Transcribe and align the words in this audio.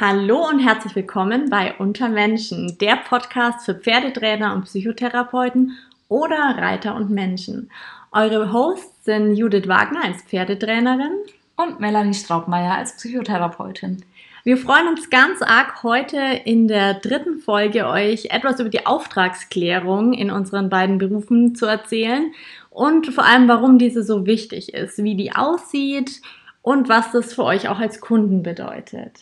Hallo 0.00 0.48
und 0.48 0.58
herzlich 0.58 0.96
willkommen 0.96 1.50
bei 1.50 1.72
Unter 1.78 2.08
Menschen, 2.08 2.76
der 2.80 2.96
Podcast 2.96 3.64
für 3.64 3.76
Pferdetrainer 3.76 4.52
und 4.52 4.64
Psychotherapeuten 4.64 5.78
oder 6.08 6.56
Reiter 6.58 6.96
und 6.96 7.10
Menschen. 7.10 7.70
Eure 8.10 8.52
Hosts 8.52 9.04
sind 9.04 9.36
Judith 9.36 9.68
Wagner 9.68 10.02
als 10.02 10.22
Pferdetrainerin 10.22 11.12
und 11.56 11.78
Melanie 11.78 12.12
Straubmeier 12.12 12.74
als 12.74 12.96
Psychotherapeutin. 12.96 14.04
Wir 14.42 14.56
freuen 14.56 14.88
uns 14.88 15.10
ganz 15.10 15.40
arg 15.42 15.84
heute 15.84 16.18
in 16.44 16.66
der 16.66 16.94
dritten 16.94 17.38
Folge 17.38 17.86
euch 17.86 18.32
etwas 18.32 18.58
über 18.58 18.70
die 18.70 18.86
Auftragsklärung 18.86 20.12
in 20.12 20.32
unseren 20.32 20.70
beiden 20.70 20.98
Berufen 20.98 21.54
zu 21.54 21.66
erzählen 21.66 22.32
und 22.68 23.14
vor 23.14 23.24
allem, 23.24 23.46
warum 23.46 23.78
diese 23.78 24.02
so 24.02 24.26
wichtig 24.26 24.74
ist, 24.74 25.04
wie 25.04 25.14
die 25.14 25.36
aussieht 25.36 26.20
und 26.62 26.88
was 26.88 27.12
das 27.12 27.32
für 27.32 27.44
euch 27.44 27.68
auch 27.68 27.78
als 27.78 28.00
Kunden 28.00 28.42
bedeutet. 28.42 29.20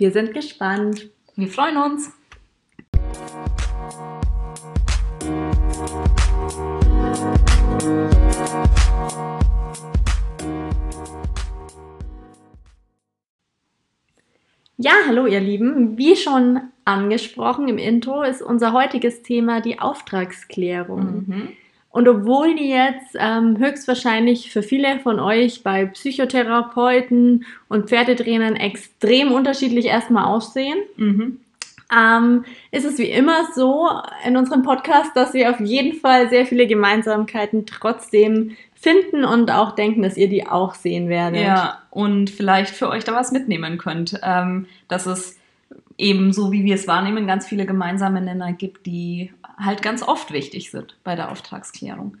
Wir 0.00 0.12
sind 0.12 0.32
gespannt. 0.32 1.10
Wir 1.36 1.48
freuen 1.48 1.76
uns. 1.76 2.10
Ja, 14.78 14.92
hallo 15.06 15.26
ihr 15.26 15.38
Lieben. 15.38 15.98
Wie 15.98 16.16
schon 16.16 16.62
angesprochen 16.86 17.68
im 17.68 17.76
Intro 17.76 18.22
ist 18.22 18.40
unser 18.40 18.72
heutiges 18.72 19.20
Thema 19.22 19.60
die 19.60 19.80
Auftragsklärung. 19.80 21.26
Mhm. 21.26 21.48
Und 21.90 22.06
obwohl 22.08 22.54
die 22.54 22.68
jetzt 22.70 23.16
ähm, 23.18 23.58
höchstwahrscheinlich 23.58 24.52
für 24.52 24.62
viele 24.62 25.00
von 25.00 25.18
euch 25.18 25.64
bei 25.64 25.86
Psychotherapeuten 25.86 27.44
und 27.68 27.88
Pferdetrainern 27.88 28.54
extrem 28.54 29.32
unterschiedlich 29.32 29.86
erstmal 29.86 30.24
aussehen, 30.24 30.78
mhm. 30.96 31.40
ähm, 31.92 32.44
ist 32.70 32.84
es 32.84 32.96
wie 32.98 33.10
immer 33.10 33.48
so 33.56 33.88
in 34.24 34.36
unserem 34.36 34.62
Podcast, 34.62 35.16
dass 35.16 35.34
wir 35.34 35.50
auf 35.50 35.58
jeden 35.58 35.98
Fall 35.98 36.28
sehr 36.30 36.46
viele 36.46 36.68
Gemeinsamkeiten 36.68 37.66
trotzdem 37.66 38.56
finden 38.74 39.24
und 39.24 39.50
auch 39.50 39.72
denken, 39.72 40.02
dass 40.02 40.16
ihr 40.16 40.28
die 40.28 40.46
auch 40.46 40.74
sehen 40.74 41.08
werdet. 41.08 41.42
Ja, 41.42 41.82
und 41.90 42.30
vielleicht 42.30 42.74
für 42.74 42.88
euch 42.88 43.02
da 43.02 43.14
was 43.14 43.32
mitnehmen 43.32 43.78
könnt. 43.78 44.18
Ähm, 44.22 44.66
dass 44.86 45.06
es 45.06 45.40
eben 45.98 46.32
so, 46.32 46.50
wie 46.52 46.64
wir 46.64 46.76
es 46.76 46.88
wahrnehmen, 46.88 47.26
ganz 47.26 47.46
viele 47.46 47.66
gemeinsame 47.66 48.20
Nenner 48.20 48.52
gibt, 48.52 48.86
die 48.86 49.32
halt 49.64 49.82
ganz 49.82 50.02
oft 50.02 50.32
wichtig 50.32 50.70
sind 50.70 50.96
bei 51.04 51.16
der 51.16 51.30
Auftragsklärung. 51.30 52.16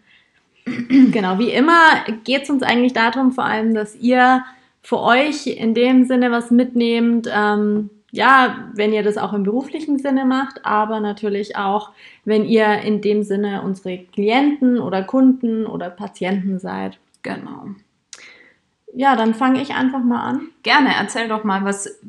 Genau, 0.88 1.38
wie 1.38 1.50
immer 1.50 2.04
geht 2.24 2.42
es 2.42 2.50
uns 2.50 2.62
eigentlich 2.62 2.92
darum, 2.92 3.32
vor 3.32 3.44
allem, 3.44 3.74
dass 3.74 3.96
ihr 3.96 4.44
für 4.82 5.00
euch 5.00 5.46
in 5.46 5.74
dem 5.74 6.04
Sinne 6.04 6.30
was 6.30 6.50
mitnehmt, 6.50 7.28
ähm, 7.32 7.90
ja, 8.12 8.68
wenn 8.74 8.92
ihr 8.92 9.02
das 9.02 9.18
auch 9.18 9.32
im 9.32 9.44
beruflichen 9.44 9.98
Sinne 9.98 10.24
macht, 10.24 10.64
aber 10.64 11.00
natürlich 11.00 11.56
auch, 11.56 11.90
wenn 12.24 12.44
ihr 12.44 12.80
in 12.80 13.00
dem 13.00 13.22
Sinne 13.22 13.62
unsere 13.62 13.98
Klienten 13.98 14.78
oder 14.78 15.02
Kunden 15.02 15.66
oder 15.66 15.90
Patienten 15.90 16.58
seid. 16.58 16.98
Genau. 17.22 17.66
Ja, 18.94 19.14
dann 19.14 19.34
fange 19.34 19.62
ich 19.62 19.74
einfach 19.74 20.02
mal 20.02 20.22
an. 20.22 20.48
Gerne, 20.62 20.90
erzähl 20.98 21.28
doch 21.28 21.44
mal, 21.44 21.64
was, 21.64 22.00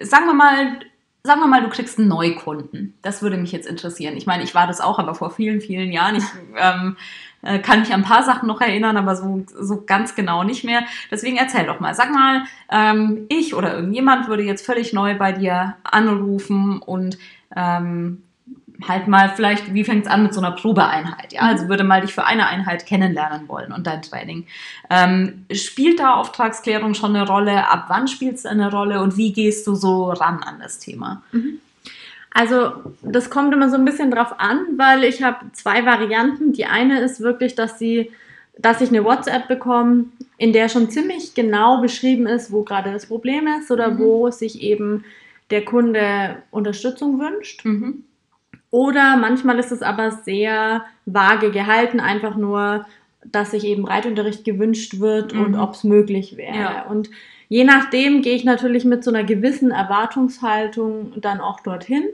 sagen 0.00 0.26
wir 0.26 0.34
mal, 0.34 0.78
sagen 1.26 1.40
wir 1.40 1.46
mal, 1.46 1.62
du 1.62 1.68
kriegst 1.68 1.98
einen 1.98 2.08
Neukunden. 2.08 2.96
Das 3.02 3.20
würde 3.20 3.36
mich 3.36 3.52
jetzt 3.52 3.66
interessieren. 3.66 4.16
Ich 4.16 4.26
meine, 4.26 4.44
ich 4.44 4.54
war 4.54 4.66
das 4.66 4.80
auch, 4.80 4.98
aber 4.98 5.14
vor 5.14 5.30
vielen, 5.30 5.60
vielen 5.60 5.92
Jahren. 5.92 6.16
Ich 6.16 6.24
ähm, 6.56 6.96
äh, 7.42 7.58
kann 7.58 7.80
mich 7.80 7.92
an 7.92 8.00
ein 8.00 8.06
paar 8.06 8.22
Sachen 8.22 8.46
noch 8.46 8.60
erinnern, 8.60 8.96
aber 8.96 9.14
so, 9.16 9.44
so 9.46 9.84
ganz 9.84 10.14
genau 10.14 10.44
nicht 10.44 10.64
mehr. 10.64 10.82
Deswegen 11.10 11.36
erzähl 11.36 11.66
doch 11.66 11.80
mal. 11.80 11.94
Sag 11.94 12.10
mal, 12.10 12.44
ähm, 12.70 13.26
ich 13.28 13.54
oder 13.54 13.74
irgendjemand 13.74 14.28
würde 14.28 14.42
jetzt 14.42 14.64
völlig 14.64 14.92
neu 14.92 15.16
bei 15.16 15.32
dir 15.32 15.76
anrufen 15.84 16.80
und 16.80 17.18
ähm, 17.54 18.22
halt 18.86 19.08
mal 19.08 19.32
vielleicht, 19.34 19.72
wie 19.72 19.84
fängt 19.84 20.06
es 20.06 20.10
an 20.10 20.22
mit 20.22 20.34
so 20.34 20.40
einer 20.40 20.52
Probeeinheit? 20.52 21.32
Ja, 21.32 21.42
also 21.42 21.68
würde 21.68 21.84
mal 21.84 22.00
dich 22.00 22.14
für 22.14 22.24
eine 22.24 22.46
Einheit 22.46 22.86
kennenlernen 22.86 23.48
wollen 23.48 23.72
und 23.72 23.86
dein 23.86 24.02
Training. 24.02 24.46
Ähm, 24.90 25.46
spielt 25.52 26.00
da 26.00 26.14
Auftragsklärung 26.14 26.94
schon 26.94 27.16
eine 27.16 27.26
Rolle? 27.26 27.68
Ab 27.68 27.86
wann 27.88 28.08
spielt 28.08 28.36
es 28.36 28.46
eine 28.46 28.70
Rolle 28.70 29.02
und 29.02 29.16
wie 29.16 29.32
gehst 29.32 29.66
du 29.66 29.74
so 29.74 30.10
ran 30.10 30.42
an 30.42 30.58
das 30.60 30.78
Thema? 30.78 31.22
Mhm. 31.32 31.60
Also 32.30 32.72
das 33.02 33.30
kommt 33.30 33.54
immer 33.54 33.70
so 33.70 33.76
ein 33.76 33.86
bisschen 33.86 34.10
drauf 34.10 34.38
an, 34.38 34.66
weil 34.76 35.04
ich 35.04 35.22
habe 35.22 35.46
zwei 35.52 35.86
Varianten. 35.86 36.52
Die 36.52 36.66
eine 36.66 37.00
ist 37.00 37.20
wirklich, 37.20 37.54
dass 37.54 37.78
sie, 37.78 38.10
dass 38.58 38.82
ich 38.82 38.90
eine 38.90 39.04
WhatsApp 39.04 39.48
bekomme, 39.48 40.04
in 40.36 40.52
der 40.52 40.68
schon 40.68 40.90
ziemlich 40.90 41.32
genau 41.32 41.80
beschrieben 41.80 42.26
ist, 42.26 42.52
wo 42.52 42.62
gerade 42.62 42.92
das 42.92 43.06
Problem 43.06 43.46
ist 43.46 43.70
oder 43.70 43.92
mhm. 43.92 43.98
wo 44.00 44.30
sich 44.30 44.60
eben 44.60 45.04
der 45.50 45.64
Kunde 45.64 46.42
Unterstützung 46.50 47.18
wünscht. 47.20 47.64
Mhm. 47.64 48.04
Oder 48.76 49.16
manchmal 49.16 49.58
ist 49.58 49.72
es 49.72 49.80
aber 49.80 50.10
sehr 50.10 50.84
vage 51.06 51.50
gehalten, 51.50 51.98
einfach 51.98 52.36
nur, 52.36 52.84
dass 53.24 53.52
sich 53.52 53.64
eben 53.64 53.86
Reitunterricht 53.86 54.44
gewünscht 54.44 55.00
wird 55.00 55.32
mhm. 55.32 55.44
und 55.46 55.54
ob 55.54 55.72
es 55.72 55.82
möglich 55.82 56.36
wäre. 56.36 56.54
Ja. 56.54 56.82
Und 56.82 57.08
je 57.48 57.64
nachdem 57.64 58.20
gehe 58.20 58.34
ich 58.34 58.44
natürlich 58.44 58.84
mit 58.84 59.02
so 59.02 59.10
einer 59.10 59.24
gewissen 59.24 59.70
Erwartungshaltung 59.70 61.14
dann 61.22 61.40
auch 61.40 61.60
dorthin. 61.60 62.04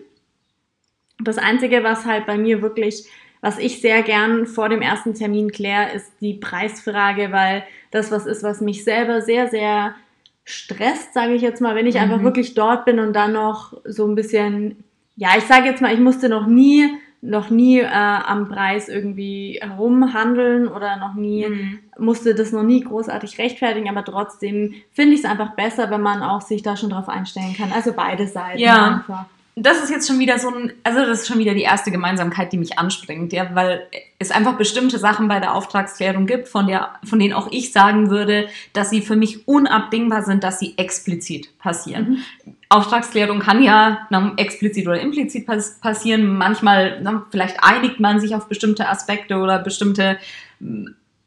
Das 1.19 1.37
Einzige, 1.37 1.83
was 1.83 2.07
halt 2.07 2.27
bei 2.27 2.39
mir 2.39 2.63
wirklich, 2.63 3.07
was 3.41 3.59
ich 3.59 3.81
sehr 3.81 4.05
gern 4.05 4.47
vor 4.47 4.69
dem 4.69 4.83
ersten 4.83 5.15
Termin 5.15 5.51
kläre, 5.51 5.91
ist 5.93 6.13
die 6.21 6.35
Preisfrage, 6.35 7.33
weil 7.33 7.65
das 7.91 8.13
was 8.13 8.25
ist, 8.25 8.45
was 8.45 8.61
mich 8.61 8.85
selber 8.85 9.21
sehr, 9.21 9.49
sehr 9.49 9.97
stresst, 10.45 11.13
sage 11.13 11.35
ich 11.35 11.43
jetzt 11.43 11.61
mal, 11.61 11.75
wenn 11.75 11.89
ich 11.89 11.97
mhm. 11.97 12.03
einfach 12.03 12.23
wirklich 12.23 12.55
dort 12.55 12.85
bin 12.85 13.01
und 13.01 13.15
dann 13.15 13.33
noch 13.33 13.77
so 13.85 14.07
ein 14.07 14.15
bisschen 14.15 14.85
ja, 15.17 15.31
ich 15.37 15.45
sage 15.45 15.67
jetzt 15.67 15.83
mal, 15.83 15.93
ich 15.93 16.01
musste 16.01 16.29
noch 16.29 16.47
nie, 16.47 16.89
noch 17.21 17.51
nie 17.51 17.81
äh, 17.81 17.87
am 17.87 18.49
Preis 18.49 18.89
irgendwie 18.89 19.59
herumhandeln 19.61 20.69
oder 20.69 20.97
noch 20.97 21.15
nie, 21.15 21.47
mhm. 21.47 21.79
musste 21.99 22.35
das 22.35 22.53
noch 22.53 22.63
nie 22.63 22.81
großartig 22.81 23.39
rechtfertigen, 23.39 23.89
aber 23.89 24.05
trotzdem 24.05 24.75
finde 24.93 25.15
ich 25.15 25.21
es 25.21 25.25
einfach 25.25 25.55
besser, 25.55 25.91
wenn 25.91 26.03
man 26.03 26.23
auch 26.23 26.41
sich 26.41 26.63
da 26.63 26.77
schon 26.77 26.91
drauf 26.91 27.09
einstellen 27.09 27.55
kann. 27.57 27.73
Also 27.73 27.93
beide 27.93 28.27
Seiten 28.27 28.59
ja. 28.59 28.97
einfach 28.97 29.27
das 29.55 29.83
ist 29.83 29.91
jetzt 29.91 30.09
schon 30.09 30.19
wieder 30.19 30.39
so 30.39 30.49
ein, 30.49 30.73
also 30.83 31.01
das 31.01 31.21
ist 31.21 31.29
schon 31.29 31.39
wieder 31.39 31.53
die 31.53 31.63
erste 31.63 31.91
Gemeinsamkeit, 31.91 32.53
die 32.53 32.59
mich 32.59 32.79
anspringt, 32.79 33.33
ja, 33.35 33.55
weil 33.55 33.87
es 34.19 34.31
einfach 34.31 34.57
bestimmte 34.57 34.99
Sachen 34.99 35.29
bei 35.29 35.41
der 35.41 35.55
Auftragsklärung 35.55 36.27
gibt, 36.27 36.49
von 36.49 36.67
der, 36.67 36.95
von 37.05 37.19
denen 37.19 37.35
auch 37.35 37.49
ich 37.51 37.71
sagen 37.71 38.09
würde, 38.09 38.49
dass 38.73 38.89
sie 38.89 39.03
für 39.03 39.17
mich 39.17 39.47
unabdingbar 39.47 40.23
sind, 40.23 40.43
dass 40.43 40.59
sie 40.59 40.79
explizit 40.79 41.59
passieren. 41.59 42.23
Mhm. 42.45 42.55
Auftragsklärung 42.73 43.41
kann 43.41 43.63
ja 43.63 44.07
na, 44.11 44.33
explizit 44.37 44.87
oder 44.87 45.01
implizit 45.01 45.47
pass 45.47 45.79
passieren. 45.81 46.37
Manchmal, 46.37 47.01
na, 47.03 47.27
vielleicht 47.31 47.63
einigt 47.63 48.01
man 48.01 48.21
sich 48.21 48.35
auf 48.35 48.49
bestimmte 48.49 48.89
Aspekte 48.89 49.37
oder 49.39 49.59
bestimmte 49.59 50.19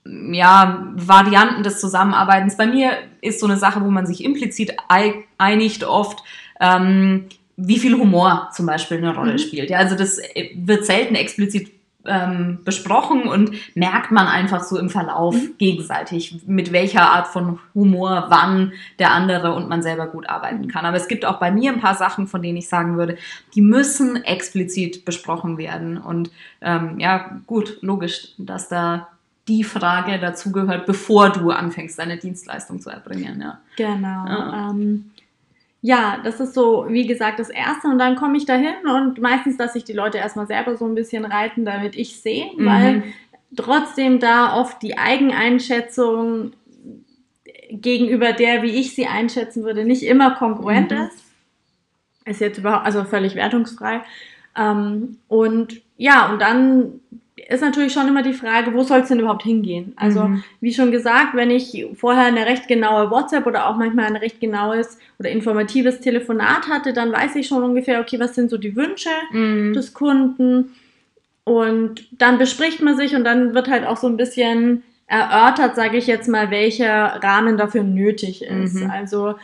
ja, 0.06 0.88
Varianten 0.96 1.64
des 1.64 1.80
Zusammenarbeitens. 1.80 2.58
Bei 2.58 2.68
mir 2.68 2.92
ist 3.22 3.40
so 3.40 3.48
eine 3.48 3.58
Sache, 3.58 3.82
wo 3.82 3.90
man 3.90 4.06
sich 4.06 4.24
implizit 4.24 4.76
einigt 5.38 5.84
oft. 5.84 6.24
Ähm, 6.60 7.26
wie 7.58 7.80
viel 7.80 7.98
Humor 7.98 8.50
zum 8.54 8.66
Beispiel 8.66 8.98
eine 8.98 9.16
Rolle 9.16 9.34
mhm. 9.34 9.38
spielt. 9.38 9.70
Ja, 9.70 9.78
also 9.78 9.96
das 9.96 10.18
äh, 10.18 10.52
wird 10.56 10.86
selten 10.86 11.16
explizit 11.16 11.72
ähm, 12.08 12.60
besprochen 12.64 13.24
und 13.24 13.52
merkt 13.76 14.12
man 14.12 14.28
einfach 14.28 14.64
so 14.64 14.78
im 14.78 14.90
Verlauf 14.90 15.36
mhm. 15.36 15.56
gegenseitig, 15.58 16.42
mit 16.46 16.72
welcher 16.72 17.12
Art 17.12 17.28
von 17.28 17.60
Humor 17.74 18.26
wann 18.30 18.74
der 19.00 19.12
andere 19.12 19.54
und 19.54 19.70
man 19.70 19.82
selber 19.82 20.08
gut 20.08 20.30
arbeiten 20.30 20.68
kann. 20.68 20.86
Aber 20.86 20.98
es 20.98 21.08
gibt 21.08 21.26
auch 21.26 21.40
bei 21.40 21.52
mir 21.52 21.72
ein 21.72 21.82
paar 21.82 21.96
Sachen, 21.96 22.28
von 22.28 22.42
denen 22.42 22.58
ich 22.58 22.70
sagen 22.70 22.98
würde, 22.98 23.18
die 23.54 23.62
müssen 23.62 24.24
explizit 24.24 25.06
besprochen 25.06 25.58
werden. 25.58 25.98
Und 25.98 26.32
ähm, 26.62 27.00
ja, 27.00 27.40
gut, 27.48 27.78
logisch, 27.82 28.30
dass 28.38 28.70
da 28.70 29.08
die 29.48 29.64
Frage 29.64 30.20
dazugehört, 30.20 30.86
bevor 30.86 31.30
du 31.30 31.52
anfängst, 31.52 32.00
deine 32.00 32.18
Dienstleistung 32.18 32.80
zu 32.80 32.90
erbringen. 32.90 33.42
Ja. 33.42 33.60
Genau. 33.76 34.26
Ja. 34.26 34.70
Ähm 34.72 35.12
ja, 35.86 36.20
das 36.24 36.40
ist 36.40 36.56
so, 36.56 36.88
wie 36.90 37.06
gesagt, 37.06 37.38
das 37.38 37.52
Erste. 37.52 37.88
Und 37.88 38.00
dann 38.00 38.16
komme 38.16 38.38
ich 38.38 38.48
dahin 38.48 38.74
und 38.92 39.22
meistens 39.22 39.60
lasse 39.60 39.78
ich 39.78 39.84
die 39.84 39.94
Leute 39.94 40.18
erstmal 40.18 40.48
selber 40.48 40.76
so 40.78 40.86
ein 40.86 40.96
bisschen 40.96 41.26
reiten, 41.26 41.64
damit 41.64 41.96
ich 41.96 42.20
sehe, 42.22 42.48
mhm. 42.58 42.66
weil 42.66 43.04
trotzdem 43.56 44.20
da 44.20 44.60
oft 44.60 44.82
die 44.82 44.98
Eigeneinschätzung 44.98 46.54
gegenüber 47.70 48.34
der, 48.34 48.64
wie 48.64 48.80
ich 48.80 48.96
sie 48.96 49.06
einschätzen 49.06 49.64
würde, 49.64 49.86
nicht 49.86 50.02
immer 50.02 50.32
kongruent 50.32 50.90
mhm. 50.90 50.98
ist. 50.98 51.24
Ist 52.26 52.42
jetzt 52.42 52.58
überhaupt, 52.58 52.88
also 52.88 53.04
völlig 53.04 53.36
wertungsfrei. 53.36 54.02
Ähm, 54.58 55.20
und 55.28 55.84
ja, 55.98 56.32
und 56.32 56.42
dann 56.42 57.00
ist 57.36 57.62
natürlich 57.62 57.92
schon 57.92 58.08
immer 58.08 58.24
die 58.24 58.34
Frage, 58.34 58.74
wo 58.74 58.84
soll 58.84 59.02
es 59.02 59.10
denn 59.10 59.20
überhaupt 59.20 59.44
hingehen? 59.44 59.94
Also, 59.98 60.24
mhm. 60.24 60.44
wie 60.62 60.74
schon 60.74 60.92
gesagt, 60.92 61.36
wenn 61.36 61.52
ich 61.52 61.86
vorher 61.96 62.26
eine 62.26 62.46
recht 62.46 62.68
genaue 62.68 63.12
WhatsApp 63.12 63.46
oder 63.46 63.68
auch 63.68 63.76
manchmal 63.76 64.06
ein 64.06 64.16
recht 64.16 64.40
genaues 64.40 64.98
oder 65.20 65.30
informatives 65.30 66.00
Telefonat 66.00 66.70
hatte, 66.70 66.94
dann 66.94 67.12
weiß 67.12 67.36
ich 67.36 67.48
schon 67.48 67.64
ungefähr, 67.64 68.00
okay, 68.00 68.20
was 68.20 68.36
sind 68.36 68.50
so 68.50 68.58
die 68.58 68.76
Wünsche 68.76 69.10
mhm. 69.32 69.74
des 69.74 69.94
Kunden? 69.94 70.76
Und 71.44 72.08
dann 72.12 72.38
bespricht 72.38 72.82
man 72.82 72.96
sich 72.96 73.16
und 73.16 73.26
dann 73.26 73.54
wird 73.54 73.70
halt 73.70 73.86
auch 73.86 73.98
so 73.98 74.08
ein 74.08 74.18
bisschen 74.18 74.84
erörtert, 75.08 75.76
sage 75.76 75.98
ich 75.98 76.08
jetzt 76.08 76.30
mal, 76.30 76.52
welcher 76.52 77.22
Rahmen 77.22 77.58
dafür 77.58 77.84
nötig 77.84 78.44
ist. 78.44 78.76
Mhm. 78.76 78.90
Also, 78.90 79.36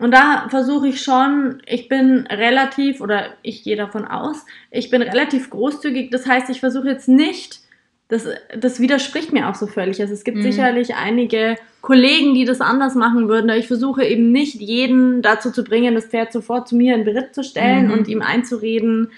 und 0.00 0.12
da 0.12 0.48
versuche 0.48 0.88
ich 0.88 1.02
schon, 1.02 1.62
ich 1.66 1.88
bin 1.88 2.26
relativ, 2.26 3.00
oder 3.00 3.34
ich 3.42 3.62
gehe 3.62 3.76
davon 3.76 4.06
aus, 4.06 4.46
ich 4.70 4.90
bin 4.90 5.02
relativ 5.02 5.50
großzügig. 5.50 6.10
Das 6.10 6.26
heißt, 6.26 6.48
ich 6.50 6.60
versuche 6.60 6.88
jetzt 6.88 7.08
nicht, 7.08 7.60
das, 8.08 8.26
das 8.58 8.80
widerspricht 8.80 9.32
mir 9.32 9.48
auch 9.48 9.54
so 9.54 9.66
völlig. 9.66 10.00
Also 10.00 10.14
es 10.14 10.24
gibt 10.24 10.38
mhm. 10.38 10.42
sicherlich 10.42 10.96
einige 10.96 11.56
Kollegen, 11.80 12.34
die 12.34 12.44
das 12.44 12.60
anders 12.60 12.94
machen 12.94 13.28
würden. 13.28 13.50
Ich 13.50 13.68
versuche 13.68 14.04
eben 14.04 14.32
nicht, 14.32 14.54
jeden 14.54 15.22
dazu 15.22 15.50
zu 15.50 15.64
bringen, 15.64 15.94
das 15.94 16.06
Pferd 16.06 16.32
sofort 16.32 16.66
zu 16.66 16.76
mir 16.76 16.94
in 16.94 17.04
Beritt 17.04 17.34
zu 17.34 17.44
stellen 17.44 17.88
mhm. 17.88 17.92
und 17.92 18.08
ihm 18.08 18.22
einzureden, 18.22 19.12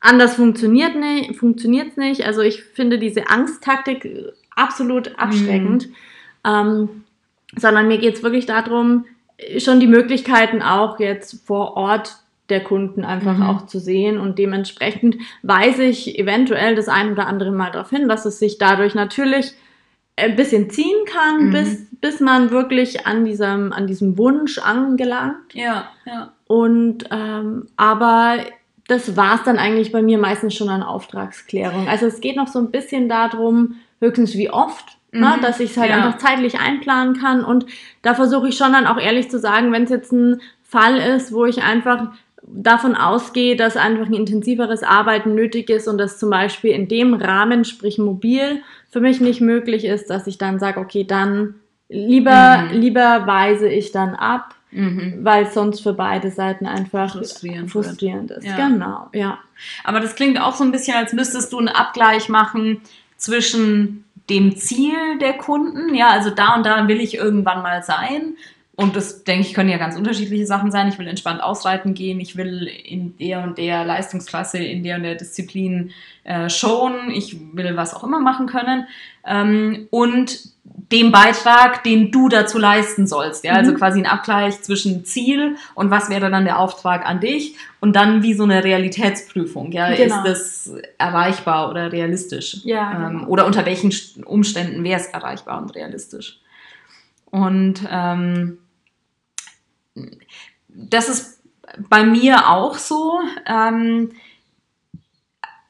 anders 0.00 0.34
funktioniert 0.34 0.96
nicht, 0.96 1.36
funktioniert's 1.36 1.96
nicht. 1.96 2.26
Also 2.26 2.42
ich 2.42 2.62
finde 2.62 2.98
diese 2.98 3.30
Angsttaktik 3.30 4.08
absolut 4.54 5.18
abschreckend. 5.18 5.88
Mhm. 5.88 5.94
Ähm, 6.44 6.88
sondern 7.56 7.88
mir 7.88 7.98
geht 7.98 8.16
es 8.16 8.22
wirklich 8.22 8.46
darum, 8.46 9.06
schon 9.58 9.80
die 9.80 9.86
Möglichkeiten 9.86 10.62
auch 10.62 10.98
jetzt 10.98 11.46
vor 11.46 11.76
Ort 11.76 12.16
der 12.50 12.62
Kunden 12.62 13.04
einfach 13.04 13.38
mhm. 13.38 13.42
auch 13.42 13.66
zu 13.66 13.78
sehen 13.78 14.18
und 14.18 14.38
dementsprechend 14.38 15.16
weise 15.42 15.84
ich 15.84 16.18
eventuell 16.18 16.74
das 16.74 16.88
ein 16.88 17.12
oder 17.12 17.26
andere 17.26 17.52
Mal 17.52 17.70
darauf 17.70 17.90
hin, 17.90 18.08
dass 18.08 18.26
es 18.26 18.38
sich 18.38 18.58
dadurch 18.58 18.94
natürlich 18.94 19.54
ein 20.16 20.36
bisschen 20.36 20.70
ziehen 20.70 21.04
kann, 21.06 21.46
mhm. 21.46 21.52
bis, 21.52 21.86
bis 22.00 22.20
man 22.20 22.50
wirklich 22.50 23.06
an 23.06 23.24
diesem, 23.24 23.72
an 23.72 23.86
diesem 23.86 24.18
Wunsch 24.18 24.58
angelangt. 24.58 25.54
Ja, 25.54 25.88
ja. 26.04 26.32
Und 26.46 27.04
ähm, 27.10 27.66
aber 27.76 28.36
das 28.86 29.16
war 29.16 29.36
es 29.36 29.42
dann 29.44 29.58
eigentlich 29.58 29.92
bei 29.92 30.02
mir 30.02 30.18
meistens 30.18 30.54
schon 30.54 30.68
an 30.68 30.82
Auftragsklärung. 30.82 31.88
Also 31.88 32.06
es 32.06 32.20
geht 32.20 32.36
noch 32.36 32.48
so 32.48 32.58
ein 32.58 32.70
bisschen 32.70 33.08
darum, 33.08 33.76
höchstens 34.00 34.34
wie 34.34 34.50
oft? 34.50 34.98
Mhm. 35.14 35.20
Ne, 35.20 35.38
dass 35.40 35.60
ich 35.60 35.70
es 35.70 35.76
halt 35.76 35.90
ja. 35.90 35.96
einfach 35.96 36.18
zeitlich 36.18 36.58
einplanen 36.58 37.16
kann. 37.16 37.44
Und 37.44 37.66
da 38.02 38.14
versuche 38.14 38.48
ich 38.48 38.56
schon 38.56 38.72
dann 38.72 38.86
auch 38.86 38.98
ehrlich 38.98 39.30
zu 39.30 39.38
sagen, 39.38 39.72
wenn 39.72 39.84
es 39.84 39.90
jetzt 39.90 40.12
ein 40.12 40.40
Fall 40.62 40.96
ist, 40.96 41.32
wo 41.32 41.44
ich 41.44 41.62
einfach 41.62 42.08
davon 42.42 42.94
ausgehe, 42.94 43.56
dass 43.56 43.76
einfach 43.76 44.06
ein 44.06 44.12
intensiveres 44.12 44.82
Arbeiten 44.82 45.34
nötig 45.34 45.70
ist 45.70 45.88
und 45.88 45.98
das 45.98 46.18
zum 46.18 46.30
Beispiel 46.30 46.72
in 46.72 46.88
dem 46.88 47.14
Rahmen, 47.14 47.64
sprich 47.64 47.96
mobil, 47.96 48.60
für 48.90 49.00
mich 49.00 49.20
nicht 49.20 49.40
möglich 49.40 49.84
ist, 49.84 50.10
dass 50.10 50.26
ich 50.26 50.36
dann 50.36 50.58
sage, 50.58 50.80
okay, 50.80 51.04
dann 51.04 51.54
lieber, 51.88 52.68
mhm. 52.68 52.80
lieber 52.80 53.26
weise 53.26 53.68
ich 53.68 53.92
dann 53.92 54.14
ab, 54.14 54.54
mhm. 54.72 55.20
weil 55.22 55.44
es 55.44 55.54
sonst 55.54 55.80
für 55.80 55.94
beide 55.94 56.30
Seiten 56.30 56.66
einfach 56.66 57.12
frustrierend, 57.12 57.70
frustrierend 57.70 58.32
ist. 58.32 58.46
Ja. 58.46 58.56
Genau, 58.56 59.08
ja. 59.12 59.38
Aber 59.84 60.00
das 60.00 60.16
klingt 60.16 60.38
auch 60.40 60.54
so 60.54 60.64
ein 60.64 60.72
bisschen, 60.72 60.96
als 60.96 61.12
müsstest 61.12 61.52
du 61.52 61.58
einen 61.58 61.68
Abgleich 61.68 62.28
machen 62.28 62.82
zwischen 63.16 64.03
dem 64.30 64.56
Ziel 64.56 65.18
der 65.20 65.34
Kunden. 65.34 65.94
Ja, 65.94 66.08
also 66.08 66.30
da 66.30 66.54
und 66.54 66.64
da 66.64 66.88
will 66.88 67.00
ich 67.00 67.14
irgendwann 67.14 67.62
mal 67.62 67.82
sein. 67.82 68.36
Und 68.76 68.96
das, 68.96 69.22
denke 69.22 69.46
ich, 69.46 69.54
können 69.54 69.68
ja 69.68 69.78
ganz 69.78 69.96
unterschiedliche 69.96 70.46
Sachen 70.46 70.72
sein. 70.72 70.88
Ich 70.88 70.98
will 70.98 71.06
entspannt 71.06 71.42
ausreiten 71.42 71.94
gehen, 71.94 72.18
ich 72.18 72.36
will 72.36 72.68
in 72.84 73.16
der 73.18 73.44
und 73.44 73.56
der 73.56 73.84
Leistungsklasse, 73.84 74.58
in 74.58 74.82
der 74.82 74.96
und 74.96 75.04
der 75.04 75.14
Disziplin 75.14 75.92
äh, 76.24 76.48
showen, 76.48 77.10
ich 77.12 77.36
will 77.52 77.76
was 77.76 77.94
auch 77.94 78.02
immer 78.02 78.18
machen 78.18 78.46
können. 78.46 78.88
Ähm, 79.24 79.86
und 79.90 80.40
dem 80.76 81.12
Beitrag, 81.12 81.84
den 81.84 82.10
du 82.10 82.28
dazu 82.28 82.58
leisten 82.58 83.06
sollst. 83.06 83.44
Ja? 83.44 83.52
Also 83.54 83.72
mhm. 83.72 83.76
quasi 83.76 84.00
ein 84.00 84.06
Abgleich 84.06 84.60
zwischen 84.62 85.04
Ziel 85.04 85.56
und 85.74 85.90
was 85.90 86.10
wäre 86.10 86.30
dann 86.30 86.44
der 86.44 86.58
Auftrag 86.58 87.06
an 87.06 87.20
dich 87.20 87.56
und 87.80 87.94
dann 87.94 88.22
wie 88.22 88.34
so 88.34 88.42
eine 88.42 88.64
Realitätsprüfung. 88.64 89.70
Ja? 89.72 89.94
Genau. 89.94 90.24
Ist 90.24 90.66
das 90.66 90.74
erreichbar 90.98 91.70
oder 91.70 91.92
realistisch? 91.92 92.58
Ja, 92.64 92.92
ähm, 92.92 93.18
genau. 93.18 93.28
oder 93.28 93.46
unter 93.46 93.64
welchen 93.66 93.92
Umständen 94.24 94.82
wäre 94.82 95.00
es 95.00 95.06
erreichbar 95.06 95.62
und 95.62 95.74
realistisch? 95.74 96.40
Und 97.26 97.80
ähm, 97.90 98.58
das 100.68 101.08
ist 101.08 101.40
bei 101.88 102.04
mir 102.04 102.48
auch 102.50 102.78
so. 102.78 103.20
Ähm, 103.46 104.10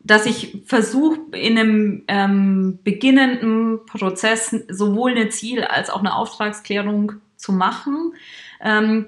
dass 0.05 0.27
ich 0.27 0.63
versuche, 0.67 1.19
in 1.33 1.59
einem 1.59 2.03
ähm, 2.09 2.79
beginnenden 2.85 3.85
Prozess 3.87 4.55
sowohl 4.69 5.13
eine 5.13 5.31
Ziel- 5.31 5.65
als 5.65 5.89
auch 5.91 6.01
eine 6.01 6.15
Auftragsklärung 6.15 7.13
zu 7.37 7.53
machen. 7.53 8.13
Ähm, 8.61 9.07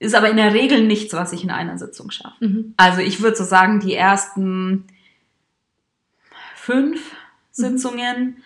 ist 0.00 0.16
aber 0.16 0.30
in 0.30 0.36
der 0.36 0.52
Regel 0.52 0.84
nichts, 0.84 1.14
was 1.14 1.32
ich 1.32 1.44
in 1.44 1.50
einer 1.50 1.78
Sitzung 1.78 2.10
schaffe. 2.10 2.44
Mhm. 2.44 2.74
Also 2.76 3.00
ich 3.00 3.22
würde 3.22 3.36
so 3.36 3.44
sagen, 3.44 3.78
die 3.78 3.94
ersten 3.94 4.84
fünf 6.56 6.98
mhm. 6.98 7.16
Sitzungen 7.52 8.36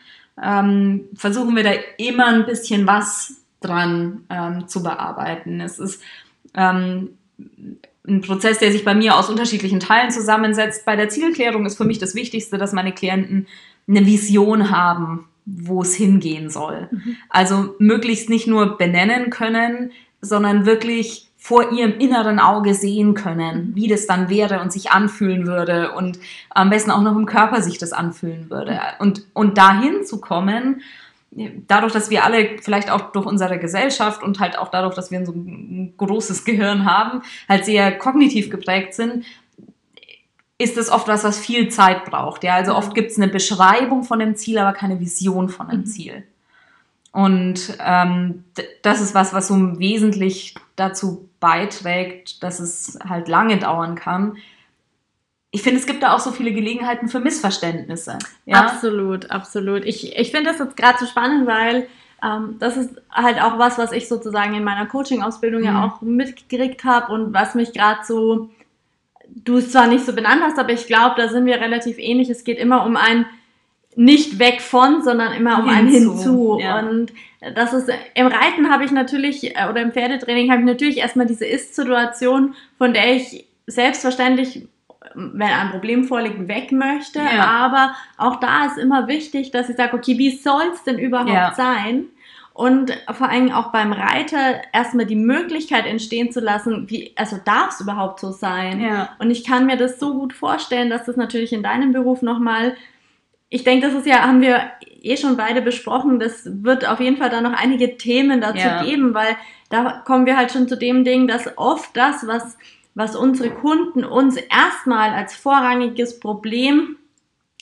ähm, 0.42 1.08
versuchen 1.14 1.56
wir 1.56 1.64
da 1.64 1.72
immer 1.96 2.26
ein 2.26 2.44
bisschen 2.44 2.86
was 2.86 3.40
dran 3.62 4.24
ähm, 4.28 4.68
zu 4.68 4.82
bearbeiten. 4.82 5.62
Es 5.62 5.78
ist 5.78 6.02
ähm, 6.52 7.16
ein 8.08 8.20
Prozess, 8.20 8.58
der 8.58 8.72
sich 8.72 8.84
bei 8.84 8.94
mir 8.94 9.16
aus 9.16 9.28
unterschiedlichen 9.28 9.80
Teilen 9.80 10.10
zusammensetzt. 10.10 10.84
Bei 10.84 10.96
der 10.96 11.08
Zielklärung 11.08 11.66
ist 11.66 11.76
für 11.76 11.84
mich 11.84 11.98
das 11.98 12.14
Wichtigste, 12.14 12.58
dass 12.58 12.72
meine 12.72 12.92
Klienten 12.92 13.46
eine 13.88 14.06
Vision 14.06 14.70
haben, 14.70 15.28
wo 15.44 15.82
es 15.82 15.94
hingehen 15.94 16.50
soll. 16.50 16.88
Mhm. 16.90 17.16
Also 17.28 17.74
möglichst 17.78 18.28
nicht 18.28 18.46
nur 18.46 18.76
benennen 18.78 19.30
können, 19.30 19.92
sondern 20.20 20.66
wirklich 20.66 21.26
vor 21.36 21.70
ihrem 21.70 22.00
inneren 22.00 22.40
Auge 22.40 22.74
sehen 22.74 23.14
können, 23.14 23.70
wie 23.76 23.86
das 23.86 24.08
dann 24.08 24.28
wäre 24.28 24.60
und 24.60 24.72
sich 24.72 24.90
anfühlen 24.90 25.46
würde 25.46 25.92
und 25.92 26.18
am 26.50 26.70
besten 26.70 26.90
auch 26.90 27.02
noch 27.02 27.16
im 27.16 27.26
Körper 27.26 27.62
sich 27.62 27.78
das 27.78 27.92
anfühlen 27.92 28.50
würde. 28.50 28.80
Und, 28.98 29.24
und 29.32 29.56
dahin 29.56 30.04
zu 30.04 30.20
kommen, 30.20 30.82
dadurch, 31.66 31.92
dass 31.92 32.10
wir 32.10 32.24
alle 32.24 32.58
vielleicht 32.60 32.90
auch 32.90 33.12
durch 33.12 33.26
unsere 33.26 33.58
Gesellschaft 33.58 34.22
und 34.22 34.40
halt 34.40 34.58
auch 34.58 34.68
dadurch, 34.68 34.94
dass 34.94 35.10
wir 35.10 35.24
so 35.26 35.32
ein 35.32 35.94
großes 35.96 36.44
Gehirn 36.44 36.84
haben, 36.84 37.22
halt 37.48 37.64
sehr 37.64 37.96
kognitiv 37.96 38.50
geprägt 38.50 38.94
sind, 38.94 39.24
ist 40.58 40.78
es 40.78 40.90
oft 40.90 41.06
was, 41.08 41.24
was 41.24 41.38
viel 41.38 41.68
Zeit 41.68 42.06
braucht. 42.06 42.42
Ja, 42.42 42.54
also 42.54 42.74
oft 42.74 42.94
gibt 42.94 43.10
es 43.10 43.18
eine 43.18 43.28
Beschreibung 43.28 44.04
von 44.04 44.18
dem 44.18 44.36
Ziel, 44.36 44.58
aber 44.58 44.72
keine 44.72 45.00
Vision 45.00 45.48
von 45.48 45.68
dem 45.68 45.80
mhm. 45.80 45.86
Ziel. 45.86 46.24
Und 47.12 47.76
ähm, 47.84 48.44
das 48.82 49.00
ist 49.00 49.14
was, 49.14 49.32
was 49.32 49.48
so 49.48 49.78
wesentlich 49.78 50.54
dazu 50.76 51.28
beiträgt, 51.40 52.42
dass 52.42 52.60
es 52.60 52.98
halt 53.06 53.28
lange 53.28 53.58
dauern 53.58 53.94
kann, 53.94 54.36
ich 55.56 55.62
finde, 55.62 55.80
es 55.80 55.86
gibt 55.86 56.02
da 56.02 56.14
auch 56.14 56.20
so 56.20 56.32
viele 56.32 56.52
Gelegenheiten 56.52 57.08
für 57.08 57.18
Missverständnisse. 57.18 58.18
Ja? 58.44 58.60
Absolut, 58.60 59.30
absolut. 59.30 59.86
Ich, 59.86 60.14
ich 60.14 60.30
finde 60.30 60.50
das 60.50 60.58
jetzt 60.58 60.76
gerade 60.76 60.98
so 60.98 61.06
spannend, 61.06 61.46
weil 61.46 61.88
ähm, 62.22 62.56
das 62.58 62.76
ist 62.76 62.90
halt 63.10 63.40
auch 63.40 63.58
was, 63.58 63.78
was 63.78 63.90
ich 63.92 64.06
sozusagen 64.06 64.52
in 64.52 64.64
meiner 64.64 64.84
Coaching-Ausbildung 64.84 65.62
mhm. 65.62 65.66
ja 65.66 65.84
auch 65.86 66.02
mitgekriegt 66.02 66.84
habe 66.84 67.10
und 67.10 67.32
was 67.32 67.54
mich 67.54 67.72
gerade 67.72 68.00
so, 68.04 68.50
du 69.30 69.56
es 69.56 69.72
zwar 69.72 69.86
nicht 69.86 70.04
so 70.04 70.12
benannt 70.12 70.42
hast, 70.44 70.58
aber 70.58 70.74
ich 70.74 70.86
glaube, 70.86 71.14
da 71.16 71.28
sind 71.28 71.46
wir 71.46 71.58
relativ 71.58 71.96
ähnlich. 71.98 72.28
Es 72.28 72.44
geht 72.44 72.58
immer 72.58 72.84
um 72.84 72.98
ein 72.98 73.24
nicht 73.94 74.38
weg 74.38 74.60
von, 74.60 75.02
sondern 75.02 75.32
immer 75.32 75.60
um 75.60 75.74
hinzu. 75.74 75.78
ein 75.78 75.88
hinzu. 75.88 76.58
Ja. 76.60 76.80
Und 76.80 77.14
das 77.54 77.72
ist, 77.72 77.88
im 78.12 78.26
Reiten 78.26 78.70
habe 78.70 78.84
ich 78.84 78.90
natürlich, 78.90 79.56
äh, 79.56 79.70
oder 79.70 79.80
im 79.80 79.92
Pferdetraining 79.92 80.50
habe 80.50 80.60
ich 80.60 80.66
natürlich 80.66 80.98
erstmal 80.98 81.24
diese 81.24 81.46
Ist-Situation, 81.46 82.54
von 82.76 82.92
der 82.92 83.14
ich 83.14 83.46
selbstverständlich 83.66 84.68
wenn 85.16 85.48
ein 85.48 85.70
Problem 85.70 86.04
vorliegt, 86.04 86.46
weg 86.46 86.72
möchte. 86.72 87.20
Ja. 87.20 87.44
Aber 87.44 87.96
auch 88.18 88.38
da 88.38 88.66
ist 88.66 88.78
immer 88.78 89.08
wichtig, 89.08 89.50
dass 89.50 89.68
ich 89.68 89.76
sage, 89.76 89.96
okay, 89.96 90.18
wie 90.18 90.36
soll 90.36 90.64
es 90.72 90.84
denn 90.84 90.98
überhaupt 90.98 91.30
ja. 91.30 91.54
sein? 91.54 92.06
Und 92.52 92.90
vor 93.12 93.28
allem 93.28 93.52
auch 93.52 93.70
beim 93.70 93.92
Reiter 93.92 94.62
erstmal 94.72 95.04
die 95.04 95.14
Möglichkeit 95.14 95.84
entstehen 95.84 96.32
zu 96.32 96.40
lassen, 96.40 96.88
wie, 96.88 97.12
also 97.14 97.36
darf 97.44 97.70
es 97.70 97.82
überhaupt 97.82 98.20
so 98.20 98.30
sein? 98.32 98.80
Ja. 98.80 99.10
Und 99.18 99.30
ich 99.30 99.44
kann 99.44 99.66
mir 99.66 99.76
das 99.76 99.98
so 100.00 100.14
gut 100.14 100.32
vorstellen, 100.32 100.88
dass 100.88 101.04
das 101.04 101.16
natürlich 101.16 101.52
in 101.52 101.62
deinem 101.62 101.92
Beruf 101.92 102.22
nochmal, 102.22 102.74
ich 103.50 103.62
denke, 103.62 103.86
das 103.86 103.94
ist 103.94 104.06
ja, 104.06 104.22
haben 104.22 104.40
wir 104.40 104.70
eh 105.02 105.18
schon 105.18 105.36
beide 105.36 105.60
besprochen, 105.60 106.18
das 106.18 106.48
wird 106.50 106.88
auf 106.88 106.98
jeden 106.98 107.18
Fall 107.18 107.28
da 107.28 107.42
noch 107.42 107.52
einige 107.52 107.98
Themen 107.98 108.40
dazu 108.40 108.86
geben, 108.86 109.12
weil 109.12 109.36
da 109.68 110.02
kommen 110.06 110.24
wir 110.24 110.38
halt 110.38 110.50
schon 110.50 110.66
zu 110.66 110.78
dem 110.78 111.04
Ding, 111.04 111.28
dass 111.28 111.58
oft 111.58 111.94
das, 111.94 112.26
was 112.26 112.56
was 112.96 113.14
unsere 113.14 113.50
Kunden 113.50 114.04
uns 114.04 114.36
erstmal 114.36 115.10
als 115.10 115.36
vorrangiges 115.36 116.18
Problem, 116.18 116.96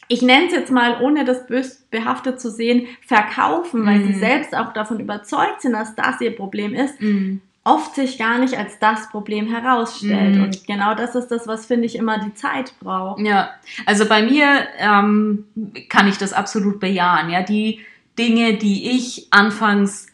ich 0.07 0.23
nenne 0.23 0.47
es 0.47 0.53
jetzt 0.53 0.71
mal, 0.71 1.03
ohne 1.03 1.25
das 1.25 1.47
bös 1.47 1.87
behaftet 1.91 2.41
zu 2.41 2.51
sehen, 2.51 2.87
verkaufen, 3.05 3.85
weil 3.85 3.99
mm. 3.99 4.07
sie 4.07 4.13
mhm. 4.15 4.19
selbst 4.21 4.57
auch 4.57 4.73
davon 4.73 5.01
überzeugt 5.01 5.63
sind, 5.63 5.73
dass 5.73 5.97
das 5.97 6.21
ihr 6.21 6.37
Problem 6.37 6.73
ist, 6.73 7.01
mm. 7.01 7.39
oft 7.65 7.97
sich 7.97 8.17
gar 8.17 8.39
nicht 8.39 8.57
als 8.57 8.79
das 8.79 9.09
Problem 9.09 9.49
herausstellt. 9.49 10.37
Mm. 10.37 10.43
Und 10.45 10.67
genau 10.67 10.95
das 10.95 11.17
ist 11.17 11.29
das, 11.29 11.49
was, 11.49 11.67
finde 11.67 11.87
ich, 11.87 11.97
immer 11.97 12.19
die 12.19 12.35
Zeit 12.35 12.75
braucht. 12.79 13.21
Ja, 13.21 13.51
also 13.87 14.07
bei 14.07 14.23
mir 14.23 14.69
ähm, 14.79 15.47
kann 15.89 16.07
ich 16.07 16.19
das 16.19 16.33
absolut 16.33 16.79
bejahen. 16.79 17.31
Ja, 17.31 17.43
die 17.43 17.81
Dinge, 18.17 18.55
die 18.55 18.91
ich 18.91 19.29
anfangs 19.31 20.07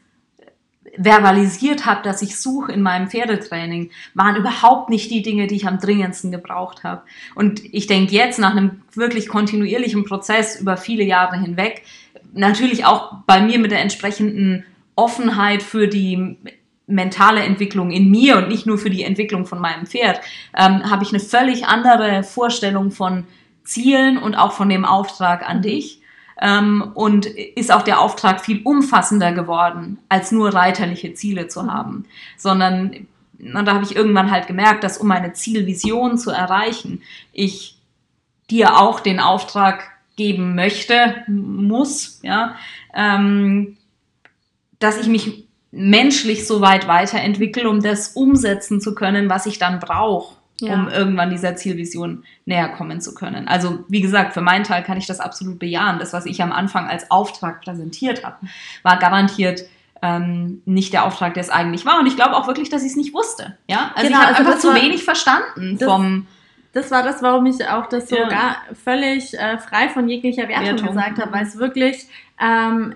verbalisiert 1.03 1.87
habe, 1.87 2.03
dass 2.03 2.21
ich 2.21 2.39
suche 2.39 2.73
in 2.73 2.83
meinem 2.83 3.09
Pferdetraining, 3.09 3.91
waren 4.15 4.37
überhaupt 4.37 4.91
nicht 4.91 5.11
die 5.11 5.23
Dinge, 5.23 5.47
die 5.47 5.57
ich 5.57 5.67
am 5.67 5.79
dringendsten 5.79 6.31
gebraucht 6.31 6.85
habe. 6.85 7.03
Und 7.35 7.63
ich 7.73 7.87
denke 7.87 8.15
jetzt 8.15 8.39
nach 8.39 8.51
einem 8.51 8.83
wirklich 8.93 9.29
kontinuierlichen 9.29 10.05
Prozess 10.05 10.61
über 10.61 10.77
viele 10.77 11.05
Jahre 11.05 11.41
hinweg, 11.41 11.85
natürlich 12.35 12.85
auch 12.85 13.15
bei 13.27 13.41
mir 13.41 13.59
mit 13.59 13.71
der 13.71 13.81
entsprechenden 13.81 14.65
Offenheit 14.95 15.63
für 15.63 15.89
die 15.89 16.37
mentale 16.87 17.41
Entwicklung 17.41 17.91
in 17.91 18.11
mir 18.11 18.37
und 18.37 18.49
nicht 18.49 18.67
nur 18.67 18.77
für 18.77 18.91
die 18.91 19.05
Entwicklung 19.05 19.47
von 19.47 19.59
meinem 19.59 19.87
Pferd, 19.87 20.21
ähm, 20.55 20.91
habe 20.91 21.03
ich 21.03 21.11
eine 21.11 21.21
völlig 21.21 21.67
andere 21.67 22.25
Vorstellung 22.25 22.91
von 22.91 23.27
Zielen 23.65 24.19
und 24.19 24.35
auch 24.35 24.53
von 24.53 24.69
dem 24.69 24.85
Auftrag 24.85 25.49
an 25.49 25.63
dich. 25.63 26.00
Ähm, 26.41 26.93
und 26.95 27.27
ist 27.27 27.73
auch 27.73 27.83
der 27.83 28.01
Auftrag 28.01 28.45
viel 28.45 28.63
umfassender 28.65 29.33
geworden, 29.33 29.99
als 30.09 30.33
nur 30.33 30.55
reiterliche 30.55 31.13
Ziele 31.15 31.49
zu 31.49 31.63
mhm. 31.65 31.73
haben, 31.73 32.05
sondern 32.37 33.07
und 33.43 33.67
da 33.67 33.75
habe 33.75 33.85
ich 33.85 33.97
irgendwann 33.97 34.31
halt 34.31 34.47
gemerkt, 34.47 34.85
dass 34.85 34.99
um 34.99 35.09
meine 35.09 35.33
Zielvision 35.33 36.19
zu 36.19 36.31
erreichen, 36.31 37.03
ich 37.33 37.79
dir 38.51 38.79
auch 38.79 39.01
den 39.01 39.21
Auftrag 39.21 39.91
geben 40.17 40.55
möchte, 40.55 41.25
muss, 41.29 42.21
ja, 42.23 42.57
ähm, 42.95 43.79
dass 44.79 45.01
ich 45.01 45.07
mich 45.07 45.45
menschlich 45.71 46.47
so 46.47 46.61
weit 46.61 46.89
weiterentwickle, 46.89 47.69
um 47.69 47.81
das 47.81 48.09
umsetzen 48.09 48.81
zu 48.81 48.95
können, 48.95 49.31
was 49.31 49.47
ich 49.47 49.59
dann 49.59 49.79
brauche, 49.79 50.37
ja. 50.61 50.75
um 50.75 50.89
irgendwann 50.89 51.31
dieser 51.31 51.57
Zielvision 51.57 52.25
näher 52.45 52.69
kommen 52.69 53.01
zu 53.01 53.15
können. 53.15 53.49
Also 53.49 53.85
wie 53.89 54.01
gesagt, 54.01 54.35
für 54.35 54.41
meinen 54.41 54.65
Teil 54.65 54.83
kann 54.83 54.99
ich 54.99 55.07
das 55.07 55.21
absolut 55.21 55.59
bejahen. 55.59 55.99
Das, 55.99 56.13
was 56.13 56.27
ich 56.27 56.43
am 56.43 56.53
Anfang 56.53 56.89
als 56.89 57.11
Auftrag 57.11 57.63
präsentiert 57.63 58.25
habe, 58.25 58.37
war 58.83 58.99
garantiert 58.99 59.65
ähm, 60.03 60.63
nicht 60.65 60.93
der 60.93 61.05
Auftrag, 61.05 61.35
der 61.35 61.43
es 61.43 61.51
eigentlich 61.51 61.85
war. 61.85 61.99
Und 62.01 62.07
ich 62.07 62.17
glaube 62.17 62.37
auch 62.37 62.47
wirklich, 62.47 62.71
dass 62.71 62.83
ich 62.83 62.91
es 62.91 62.97
nicht 62.97 63.13
wusste. 63.13 63.59
Ja, 63.69 63.93
also 63.95 64.09
genau, 64.09 64.21
ich 64.21 64.27
habe 64.27 64.37
also 64.37 64.49
einfach 64.49 64.61
zu 64.61 64.69
war, 64.69 64.75
wenig 64.77 65.05
verstanden 65.05 65.77
das, 65.79 65.89
vom. 65.89 66.27
Das 66.73 66.91
war 66.91 67.03
das, 67.03 67.23
warum 67.23 67.47
ich 67.47 67.67
auch 67.69 67.87
das 67.87 68.09
so 68.09 68.17
ja. 68.17 68.29
gar 68.29 68.57
völlig 68.85 69.35
äh, 69.35 69.59
frei 69.59 69.89
von 69.89 70.09
jeglicher 70.09 70.49
Wertung, 70.49 70.67
Wertung. 70.67 70.89
gesagt 70.89 71.19
habe, 71.19 71.33
weil 71.33 71.45
es 71.45 71.59
wirklich 71.59 72.07
ähm, 72.41 72.95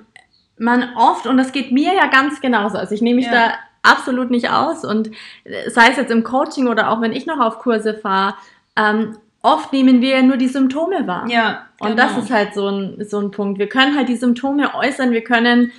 man 0.58 0.94
oft, 0.96 1.26
und 1.26 1.36
das 1.36 1.52
geht 1.52 1.72
mir 1.72 1.94
ja 1.94 2.06
ganz 2.06 2.40
genauso, 2.40 2.78
also 2.78 2.94
ich 2.94 3.02
nehme 3.02 3.16
mich 3.16 3.26
ja. 3.26 3.54
Absolut 3.84 4.30
nicht 4.30 4.50
aus 4.50 4.84
und 4.84 5.10
äh, 5.44 5.70
sei 5.70 5.90
es 5.90 5.96
jetzt 5.96 6.10
im 6.10 6.24
Coaching 6.24 6.68
oder 6.68 6.90
auch 6.90 7.00
wenn 7.00 7.12
ich 7.12 7.26
noch 7.26 7.40
auf 7.40 7.58
Kurse 7.58 7.94
fahre, 7.94 8.34
ähm, 8.76 9.16
oft 9.42 9.72
nehmen 9.72 10.00
wir 10.00 10.16
ja 10.16 10.22
nur 10.22 10.36
die 10.36 10.48
Symptome 10.48 11.06
wahr. 11.06 11.26
Ja. 11.28 11.66
Genau. 11.78 11.90
Und 11.90 11.98
das 11.98 12.16
ist 12.16 12.30
halt 12.30 12.54
so 12.54 12.68
ein, 12.68 13.04
so 13.08 13.20
ein 13.20 13.30
Punkt. 13.30 13.58
Wir 13.58 13.68
können 13.68 13.96
halt 13.96 14.08
die 14.08 14.16
Symptome 14.16 14.74
äußern, 14.74 15.12
wir 15.12 15.22
können 15.22 15.70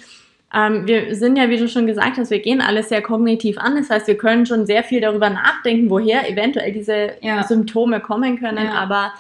ähm, 0.56 0.88
wir 0.88 1.16
sind 1.16 1.36
ja, 1.36 1.50
wie 1.50 1.58
du 1.58 1.68
schon 1.68 1.86
gesagt 1.86 2.18
hast, 2.18 2.32
wir 2.32 2.40
gehen 2.40 2.62
alles 2.62 2.88
sehr 2.90 3.02
kognitiv 3.02 3.58
an. 3.58 3.76
Das 3.76 3.90
heißt, 3.90 4.08
wir 4.08 4.18
können 4.18 4.46
schon 4.46 4.66
sehr 4.66 4.84
viel 4.84 5.02
darüber 5.02 5.30
nachdenken, 5.30 5.90
woher 5.90 6.30
eventuell 6.30 6.72
diese 6.72 7.12
ja. 7.22 7.44
Symptome 7.44 8.00
kommen 8.00 8.40
können. 8.40 8.66
Ja. 8.66 8.74
Aber 8.74 9.14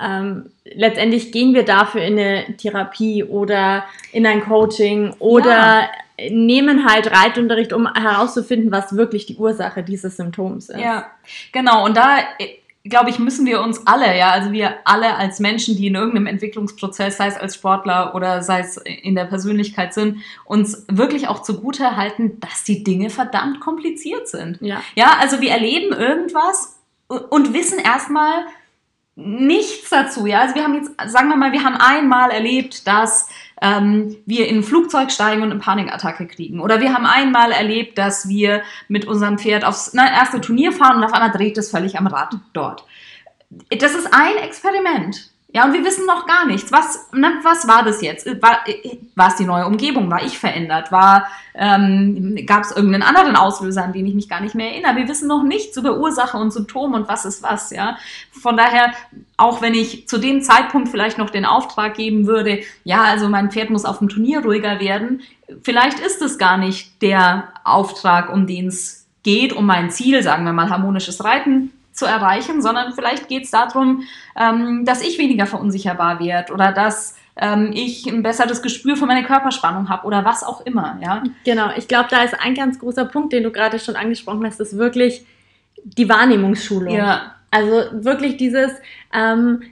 ähm, 0.00 0.50
letztendlich 0.64 1.32
gehen 1.32 1.54
wir 1.54 1.64
dafür 1.64 2.02
in 2.02 2.18
eine 2.18 2.56
Therapie 2.58 3.24
oder 3.24 3.84
in 4.12 4.26
ein 4.26 4.42
Coaching 4.42 5.14
oder 5.18 5.50
ja. 5.50 5.88
Nehmen 6.30 6.86
halt 6.88 7.10
Reitunterricht, 7.10 7.72
um 7.72 7.92
herauszufinden, 7.92 8.70
was 8.70 8.96
wirklich 8.96 9.26
die 9.26 9.36
Ursache 9.36 9.82
dieses 9.82 10.16
Symptoms 10.16 10.68
ist. 10.68 10.80
Ja, 10.80 11.10
genau. 11.52 11.84
Und 11.84 11.96
da 11.96 12.18
glaube 12.84 13.10
ich, 13.10 13.18
müssen 13.18 13.46
wir 13.46 13.60
uns 13.60 13.86
alle, 13.86 14.16
ja, 14.18 14.30
also 14.30 14.50
wir 14.50 14.74
alle 14.84 15.14
als 15.16 15.38
Menschen, 15.38 15.76
die 15.76 15.86
in 15.86 15.94
irgendeinem 15.94 16.26
Entwicklungsprozess, 16.26 17.16
sei 17.16 17.28
es 17.28 17.36
als 17.36 17.54
Sportler 17.54 18.14
oder 18.14 18.42
sei 18.42 18.60
es 18.60 18.76
in 18.76 19.14
der 19.14 19.24
Persönlichkeit 19.24 19.94
sind, 19.94 20.18
uns 20.44 20.84
wirklich 20.88 21.28
auch 21.28 21.42
zugute 21.42 21.96
halten, 21.96 22.40
dass 22.40 22.64
die 22.64 22.82
Dinge 22.82 23.10
verdammt 23.10 23.60
kompliziert 23.60 24.28
sind. 24.28 24.60
Ja. 24.60 24.82
Ja, 24.96 25.12
also 25.20 25.40
wir 25.40 25.50
erleben 25.50 25.92
irgendwas 25.92 26.80
und 27.06 27.54
wissen 27.54 27.78
erstmal 27.78 28.46
nichts 29.14 29.90
dazu, 29.90 30.26
ja. 30.26 30.40
Also 30.40 30.54
wir 30.54 30.64
haben 30.64 30.74
jetzt, 30.74 30.90
sagen 31.06 31.28
wir 31.28 31.36
mal, 31.36 31.52
wir 31.52 31.62
haben 31.62 31.76
einmal 31.76 32.30
erlebt, 32.30 32.86
dass 32.86 33.28
ähm, 33.62 34.16
wir 34.26 34.48
in 34.48 34.58
ein 34.58 34.62
Flugzeug 34.62 35.12
steigen 35.12 35.42
und 35.42 35.52
eine 35.52 35.60
Panikattacke 35.60 36.26
kriegen. 36.26 36.60
Oder 36.60 36.80
wir 36.80 36.92
haben 36.92 37.06
einmal 37.06 37.52
erlebt, 37.52 37.96
dass 37.96 38.28
wir 38.28 38.62
mit 38.88 39.06
unserem 39.06 39.38
Pferd 39.38 39.64
aufs 39.64 39.92
na, 39.94 40.12
erste 40.12 40.40
Turnier 40.40 40.72
fahren 40.72 40.96
und 40.96 41.04
auf 41.04 41.12
einmal 41.12 41.30
dreht 41.30 41.56
es 41.56 41.70
völlig 41.70 41.96
am 41.96 42.08
Rad 42.08 42.34
dort. 42.52 42.84
Das 43.70 43.94
ist 43.94 44.12
ein 44.12 44.36
Experiment. 44.42 45.31
Ja, 45.54 45.66
und 45.66 45.74
wir 45.74 45.84
wissen 45.84 46.06
noch 46.06 46.26
gar 46.26 46.46
nichts. 46.46 46.72
Was, 46.72 47.10
ne, 47.12 47.30
was 47.42 47.68
war 47.68 47.84
das 47.84 48.00
jetzt? 48.00 48.26
War, 48.40 48.60
war 49.14 49.28
es 49.28 49.36
die 49.36 49.44
neue 49.44 49.66
Umgebung? 49.66 50.10
War 50.10 50.24
ich 50.24 50.38
verändert? 50.38 50.88
Ähm, 51.54 52.38
gab 52.46 52.62
es 52.62 52.74
irgendeinen 52.74 53.02
anderen 53.02 53.36
Auslöser, 53.36 53.84
an 53.84 53.92
den 53.92 54.06
ich 54.06 54.14
mich 54.14 54.30
gar 54.30 54.40
nicht 54.40 54.54
mehr 54.54 54.70
erinnere? 54.70 54.96
Wir 54.96 55.08
wissen 55.08 55.28
noch 55.28 55.42
nichts 55.42 55.76
über 55.76 55.98
Ursache 55.98 56.38
und 56.38 56.52
Symptom 56.52 56.94
und 56.94 57.06
was 57.06 57.26
ist 57.26 57.42
was, 57.42 57.70
ja. 57.70 57.98
Von 58.30 58.56
daher, 58.56 58.92
auch 59.36 59.60
wenn 59.60 59.74
ich 59.74 60.08
zu 60.08 60.16
dem 60.16 60.40
Zeitpunkt 60.40 60.88
vielleicht 60.88 61.18
noch 61.18 61.28
den 61.28 61.44
Auftrag 61.44 61.94
geben 61.94 62.26
würde, 62.26 62.62
ja, 62.84 63.02
also 63.02 63.28
mein 63.28 63.50
Pferd 63.50 63.68
muss 63.68 63.84
auf 63.84 63.98
dem 63.98 64.08
Turnier 64.08 64.42
ruhiger 64.42 64.80
werden, 64.80 65.20
vielleicht 65.62 66.00
ist 66.00 66.22
es 66.22 66.38
gar 66.38 66.56
nicht 66.56 67.02
der 67.02 67.52
Auftrag, 67.62 68.32
um 68.32 68.46
den 68.46 68.68
es 68.68 69.06
geht, 69.22 69.52
um 69.52 69.66
mein 69.66 69.90
Ziel, 69.90 70.22
sagen 70.22 70.46
wir 70.46 70.54
mal 70.54 70.70
harmonisches 70.70 71.22
Reiten 71.22 71.72
zu 72.02 72.08
erreichen, 72.08 72.60
sondern 72.62 72.92
vielleicht 72.94 73.28
geht 73.28 73.44
es 73.44 73.52
darum, 73.52 74.02
ähm, 74.36 74.84
dass 74.84 75.02
ich 75.02 75.18
weniger 75.18 75.46
verunsicherbar 75.46 76.18
werde 76.18 76.52
oder 76.52 76.72
dass 76.72 77.16
ähm, 77.36 77.70
ich 77.72 78.06
ein 78.06 78.24
besseres 78.24 78.60
Gespür 78.60 78.96
für 78.96 79.06
meine 79.06 79.24
Körperspannung 79.24 79.88
habe 79.88 80.06
oder 80.06 80.24
was 80.24 80.42
auch 80.42 80.66
immer. 80.66 80.98
Ja? 81.00 81.22
Genau, 81.44 81.70
ich 81.76 81.86
glaube, 81.86 82.08
da 82.10 82.22
ist 82.24 82.38
ein 82.40 82.54
ganz 82.54 82.80
großer 82.80 83.04
Punkt, 83.04 83.32
den 83.32 83.44
du 83.44 83.52
gerade 83.52 83.78
schon 83.78 83.94
angesprochen 83.94 84.44
hast, 84.44 84.60
ist 84.60 84.76
wirklich 84.76 85.24
die 85.84 86.08
Wahrnehmungsschulung. 86.08 86.94
Ja. 86.94 87.36
Also 87.50 87.84
wirklich 87.92 88.36
dieses, 88.36 88.72
ähm, 89.14 89.62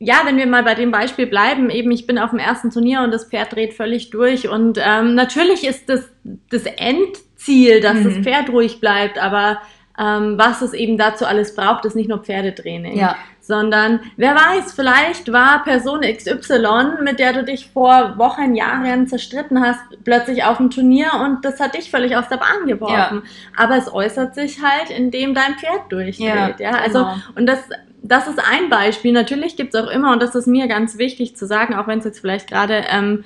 ja, 0.00 0.22
wenn 0.24 0.38
wir 0.38 0.46
mal 0.46 0.64
bei 0.64 0.74
dem 0.74 0.90
Beispiel 0.90 1.26
bleiben, 1.26 1.70
eben 1.70 1.90
ich 1.92 2.06
bin 2.06 2.18
auf 2.18 2.30
dem 2.30 2.38
ersten 2.40 2.70
Turnier 2.70 3.02
und 3.02 3.12
das 3.12 3.26
Pferd 3.26 3.52
dreht 3.52 3.74
völlig 3.74 4.10
durch 4.10 4.48
und 4.48 4.78
ähm, 4.82 5.14
natürlich 5.14 5.66
ist 5.66 5.88
das 5.88 6.08
das 6.48 6.64
Endziel, 6.64 7.80
dass 7.80 7.94
mhm. 7.94 8.04
das 8.04 8.14
Pferd 8.18 8.48
ruhig 8.48 8.80
bleibt, 8.80 9.18
aber 9.18 9.60
ähm, 10.00 10.38
was 10.38 10.62
es 10.62 10.72
eben 10.72 10.96
dazu 10.96 11.26
alles 11.26 11.54
braucht, 11.54 11.84
ist 11.84 11.94
nicht 11.94 12.08
nur 12.08 12.20
Pferdetraining. 12.22 12.96
Ja. 12.96 13.16
Sondern, 13.40 14.00
wer 14.16 14.34
weiß, 14.34 14.72
vielleicht 14.72 15.30
war 15.30 15.62
Person 15.62 16.00
XY, 16.00 17.02
mit 17.02 17.18
der 17.18 17.34
du 17.34 17.44
dich 17.44 17.68
vor 17.68 18.14
Wochen, 18.16 18.54
Jahren 18.54 19.08
zerstritten 19.08 19.60
hast, 19.60 19.80
plötzlich 20.04 20.44
auf 20.44 20.56
dem 20.56 20.70
Turnier 20.70 21.08
und 21.22 21.44
das 21.44 21.60
hat 21.60 21.74
dich 21.76 21.90
völlig 21.90 22.16
aus 22.16 22.28
der 22.28 22.36
Bahn 22.36 22.66
geworfen. 22.66 23.22
Ja. 23.24 23.62
Aber 23.64 23.76
es 23.76 23.92
äußert 23.92 24.34
sich 24.34 24.62
halt, 24.62 24.90
indem 24.90 25.34
dein 25.34 25.56
Pferd 25.58 25.90
durchdreht. 25.90 26.60
Ja, 26.60 26.70
ja? 26.70 26.70
Also, 26.70 27.00
genau. 27.00 27.14
und 27.34 27.46
das, 27.46 27.58
das 28.02 28.26
ist 28.26 28.38
ein 28.38 28.70
Beispiel. 28.70 29.12
Natürlich 29.12 29.56
gibt 29.56 29.74
es 29.74 29.80
auch 29.82 29.90
immer, 29.90 30.12
und 30.12 30.22
das 30.22 30.34
ist 30.34 30.46
mir 30.46 30.66
ganz 30.68 30.96
wichtig 30.96 31.36
zu 31.36 31.46
sagen, 31.46 31.74
auch 31.74 31.86
wenn 31.86 31.98
es 31.98 32.04
jetzt 32.06 32.20
vielleicht 32.20 32.48
gerade 32.48 32.84
ähm, 32.90 33.24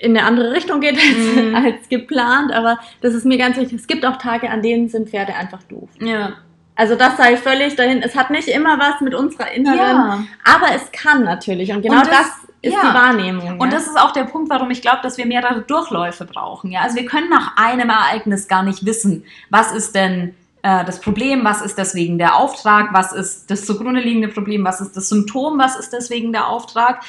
in 0.00 0.16
eine 0.16 0.26
andere 0.26 0.52
Richtung 0.52 0.80
geht 0.80 0.96
als, 0.96 1.44
mhm. 1.44 1.54
als 1.54 1.88
geplant, 1.88 2.52
aber 2.52 2.78
das 3.00 3.14
ist 3.14 3.24
mir 3.24 3.38
ganz 3.38 3.56
wichtig. 3.56 3.78
Es 3.78 3.86
gibt 3.86 4.04
auch 4.04 4.16
Tage, 4.16 4.50
an 4.50 4.62
denen 4.62 4.88
sind 4.88 5.08
Pferde 5.10 5.34
einfach 5.34 5.62
doof. 5.64 5.88
Ja. 6.00 6.34
Also 6.74 6.94
das 6.94 7.16
sei 7.16 7.36
völlig 7.36 7.74
dahin. 7.74 8.02
Es 8.02 8.14
hat 8.14 8.30
nicht 8.30 8.46
immer 8.46 8.78
was 8.78 9.00
mit 9.00 9.14
unserer 9.14 9.50
inneren, 9.50 9.78
ja. 9.78 10.24
aber 10.44 10.74
es 10.76 10.92
kann 10.92 11.24
natürlich. 11.24 11.72
Und 11.72 11.82
genau 11.82 11.96
und 11.96 12.06
das, 12.06 12.10
das, 12.10 12.28
ist 12.62 12.72
ja. 12.72 12.80
die 12.80 12.94
Wahrnehmung. 12.94 13.58
Und 13.58 13.72
ja. 13.72 13.78
das 13.78 13.86
ist 13.86 13.98
auch 13.98 14.12
der 14.12 14.24
Punkt, 14.24 14.48
warum 14.50 14.70
ich 14.70 14.80
glaube, 14.80 14.98
dass 15.02 15.18
wir 15.18 15.26
mehrere 15.26 15.62
Durchläufe 15.62 16.24
brauchen. 16.24 16.70
Ja, 16.70 16.82
also 16.82 16.96
wir 16.96 17.04
können 17.04 17.30
nach 17.30 17.56
einem 17.56 17.90
Ereignis 17.90 18.46
gar 18.46 18.62
nicht 18.62 18.84
wissen, 18.84 19.24
was 19.50 19.72
ist 19.72 19.94
denn 19.94 20.34
äh, 20.62 20.84
das 20.84 21.00
Problem, 21.00 21.44
was 21.44 21.62
ist 21.62 21.78
deswegen 21.78 22.18
der 22.18 22.36
Auftrag, 22.36 22.92
was 22.92 23.12
ist 23.12 23.50
das 23.50 23.64
zugrunde 23.64 24.00
liegende 24.00 24.28
Problem, 24.28 24.64
was 24.64 24.80
ist 24.80 24.96
das 24.96 25.08
Symptom, 25.08 25.58
was 25.58 25.76
ist 25.76 25.92
deswegen 25.92 26.32
der 26.32 26.48
Auftrag 26.48 27.00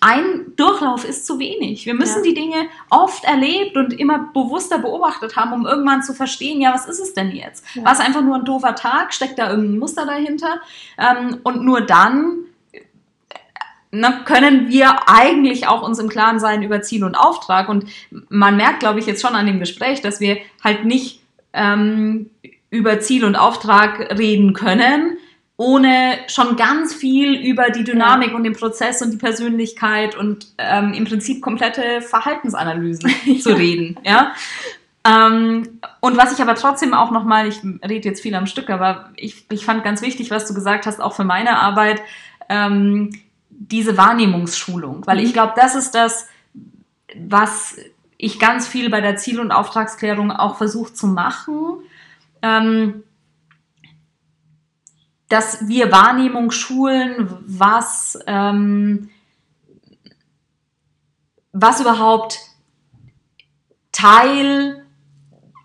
ein 0.00 0.52
Durchlauf 0.56 1.04
ist 1.04 1.26
zu 1.26 1.38
wenig. 1.38 1.86
Wir 1.86 1.94
müssen 1.94 2.18
ja. 2.18 2.30
die 2.30 2.34
Dinge 2.34 2.66
oft 2.90 3.24
erlebt 3.24 3.76
und 3.76 3.92
immer 3.92 4.30
bewusster 4.32 4.78
beobachtet 4.78 5.36
haben, 5.36 5.52
um 5.52 5.66
irgendwann 5.66 6.02
zu 6.02 6.14
verstehen, 6.14 6.60
ja, 6.60 6.72
was 6.72 6.86
ist 6.86 7.00
es 7.00 7.14
denn 7.14 7.32
jetzt? 7.32 7.64
Ja. 7.74 7.84
War 7.84 7.92
es 7.92 8.00
einfach 8.00 8.22
nur 8.22 8.36
ein 8.36 8.44
doofer 8.44 8.74
Tag? 8.74 9.12
Steckt 9.12 9.38
da 9.38 9.50
irgendein 9.50 9.78
Muster 9.78 10.06
dahinter? 10.06 10.60
Ähm, 10.98 11.38
und 11.42 11.64
nur 11.64 11.80
dann 11.80 12.44
na, 13.90 14.10
ne, 14.10 14.20
können 14.24 14.68
wir 14.68 15.08
eigentlich 15.08 15.66
auch 15.66 15.82
uns 15.82 15.98
im 15.98 16.08
Klaren 16.08 16.40
sein 16.40 16.62
über 16.62 16.82
Ziel 16.82 17.04
und 17.04 17.14
Auftrag. 17.14 17.68
Und 17.68 17.86
man 18.28 18.56
merkt, 18.56 18.80
glaube 18.80 18.98
ich, 18.98 19.06
jetzt 19.06 19.22
schon 19.22 19.34
an 19.34 19.46
dem 19.46 19.60
Gespräch, 19.60 20.02
dass 20.02 20.20
wir 20.20 20.36
halt 20.62 20.84
nicht 20.84 21.22
ähm, 21.54 22.28
über 22.70 23.00
Ziel 23.00 23.24
und 23.24 23.36
Auftrag 23.36 24.18
reden 24.18 24.52
können, 24.52 25.16
ohne 25.58 26.20
schon 26.28 26.54
ganz 26.56 26.94
viel 26.94 27.34
über 27.34 27.70
die 27.70 27.82
Dynamik 27.82 28.32
und 28.32 28.44
den 28.44 28.54
Prozess 28.54 29.02
und 29.02 29.10
die 29.10 29.16
Persönlichkeit 29.16 30.16
und 30.16 30.46
ähm, 30.56 30.92
im 30.92 31.04
Prinzip 31.04 31.42
komplette 31.42 32.00
Verhaltensanalysen 32.00 33.10
ja. 33.24 33.40
zu 33.40 33.56
reden. 33.56 33.98
Ja? 34.04 34.32
Ähm, 35.04 35.80
und 36.00 36.16
was 36.16 36.32
ich 36.32 36.40
aber 36.40 36.54
trotzdem 36.54 36.94
auch 36.94 37.10
nochmal, 37.10 37.48
ich 37.48 37.60
rede 37.84 38.08
jetzt 38.08 38.22
viel 38.22 38.36
am 38.36 38.46
Stück, 38.46 38.70
aber 38.70 39.10
ich, 39.16 39.46
ich 39.50 39.64
fand 39.64 39.82
ganz 39.82 40.00
wichtig, 40.00 40.30
was 40.30 40.46
du 40.46 40.54
gesagt 40.54 40.86
hast, 40.86 41.00
auch 41.00 41.14
für 41.14 41.24
meine 41.24 41.58
Arbeit, 41.58 42.02
ähm, 42.48 43.10
diese 43.50 43.96
Wahrnehmungsschulung. 43.96 45.08
Weil 45.08 45.18
ich 45.18 45.30
mhm. 45.30 45.32
glaube, 45.32 45.54
das 45.56 45.74
ist 45.74 45.90
das, 45.92 46.28
was 47.16 47.76
ich 48.16 48.38
ganz 48.38 48.68
viel 48.68 48.90
bei 48.90 49.00
der 49.00 49.16
Ziel- 49.16 49.40
und 49.40 49.50
Auftragsklärung 49.50 50.30
auch 50.30 50.56
versuche 50.56 50.94
zu 50.94 51.08
machen. 51.08 51.80
Ähm, 52.42 53.02
dass 55.28 55.68
wir 55.68 55.92
Wahrnehmung 55.92 56.50
schulen, 56.50 57.28
was, 57.46 58.18
ähm, 58.26 59.10
was 61.52 61.80
überhaupt 61.80 62.38
Teil 63.92 64.84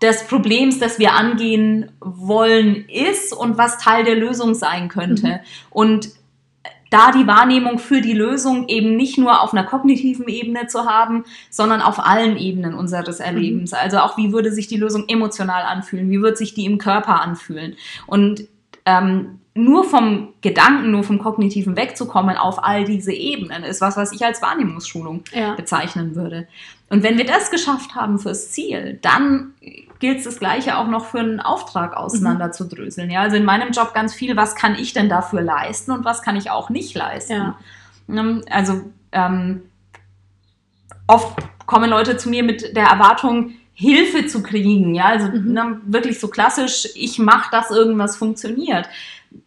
des 0.02 0.26
Problems, 0.26 0.78
das 0.78 0.98
wir 0.98 1.14
angehen 1.14 1.90
wollen, 2.00 2.84
ist 2.88 3.32
und 3.32 3.56
was 3.56 3.78
Teil 3.78 4.04
der 4.04 4.16
Lösung 4.16 4.54
sein 4.54 4.88
könnte. 4.88 5.26
Mhm. 5.26 5.40
Und 5.70 6.08
da 6.90 7.10
die 7.10 7.26
Wahrnehmung 7.26 7.78
für 7.78 8.00
die 8.00 8.12
Lösung 8.12 8.68
eben 8.68 8.96
nicht 8.96 9.18
nur 9.18 9.40
auf 9.40 9.52
einer 9.52 9.64
kognitiven 9.64 10.28
Ebene 10.28 10.66
zu 10.66 10.84
haben, 10.84 11.24
sondern 11.50 11.80
auf 11.80 11.98
allen 11.98 12.36
Ebenen 12.36 12.74
unseres 12.74 13.18
Erlebens. 13.18 13.72
Mhm. 13.72 13.78
Also 13.80 13.98
auch, 13.98 14.18
wie 14.18 14.32
würde 14.32 14.52
sich 14.52 14.66
die 14.66 14.76
Lösung 14.76 15.08
emotional 15.08 15.62
anfühlen? 15.62 16.10
Wie 16.10 16.20
wird 16.20 16.36
sich 16.36 16.54
die 16.54 16.66
im 16.66 16.78
Körper 16.78 17.20
anfühlen? 17.22 17.76
Und 18.06 18.44
ähm, 18.84 19.40
nur 19.54 19.84
vom 19.84 20.34
Gedanken, 20.40 20.90
nur 20.90 21.04
vom 21.04 21.20
Kognitiven 21.20 21.76
wegzukommen 21.76 22.36
auf 22.36 22.64
all 22.64 22.84
diese 22.84 23.12
Ebenen, 23.12 23.62
ist 23.62 23.80
was, 23.80 23.96
was 23.96 24.12
ich 24.12 24.24
als 24.24 24.42
Wahrnehmungsschulung 24.42 25.22
ja. 25.32 25.54
bezeichnen 25.54 26.16
würde. 26.16 26.48
Und 26.90 27.04
wenn 27.04 27.18
wir 27.18 27.24
das 27.24 27.52
geschafft 27.52 27.94
haben 27.94 28.18
fürs 28.18 28.50
Ziel, 28.50 28.98
dann 29.00 29.54
gilt 30.00 30.18
es 30.18 30.24
das 30.24 30.40
Gleiche 30.40 30.76
auch 30.76 30.88
noch 30.88 31.06
für 31.06 31.20
einen 31.20 31.40
Auftrag 31.40 31.96
auseinanderzudröseln. 31.96 33.10
Ja, 33.10 33.20
also 33.20 33.36
in 33.36 33.44
meinem 33.44 33.70
Job 33.70 33.94
ganz 33.94 34.12
viel, 34.12 34.36
was 34.36 34.56
kann 34.56 34.74
ich 34.74 34.92
denn 34.92 35.08
dafür 35.08 35.40
leisten 35.40 35.92
und 35.92 36.04
was 36.04 36.22
kann 36.22 36.34
ich 36.36 36.50
auch 36.50 36.68
nicht 36.68 36.94
leisten. 36.96 37.32
Ja. 37.32 37.58
Ähm, 38.08 38.42
also 38.50 38.82
ähm, 39.12 39.62
oft 41.06 41.38
kommen 41.66 41.90
Leute 41.90 42.16
zu 42.16 42.28
mir 42.28 42.42
mit 42.42 42.76
der 42.76 42.86
Erwartung, 42.86 43.52
Hilfe 43.72 44.26
zu 44.26 44.42
kriegen. 44.42 44.94
Ja, 44.94 45.06
also 45.06 45.28
mhm. 45.28 45.52
ne, 45.52 45.80
wirklich 45.86 46.20
so 46.20 46.28
klassisch, 46.28 46.88
ich 46.94 47.18
mache, 47.18 47.50
dass 47.50 47.70
irgendwas 47.70 48.16
funktioniert 48.16 48.88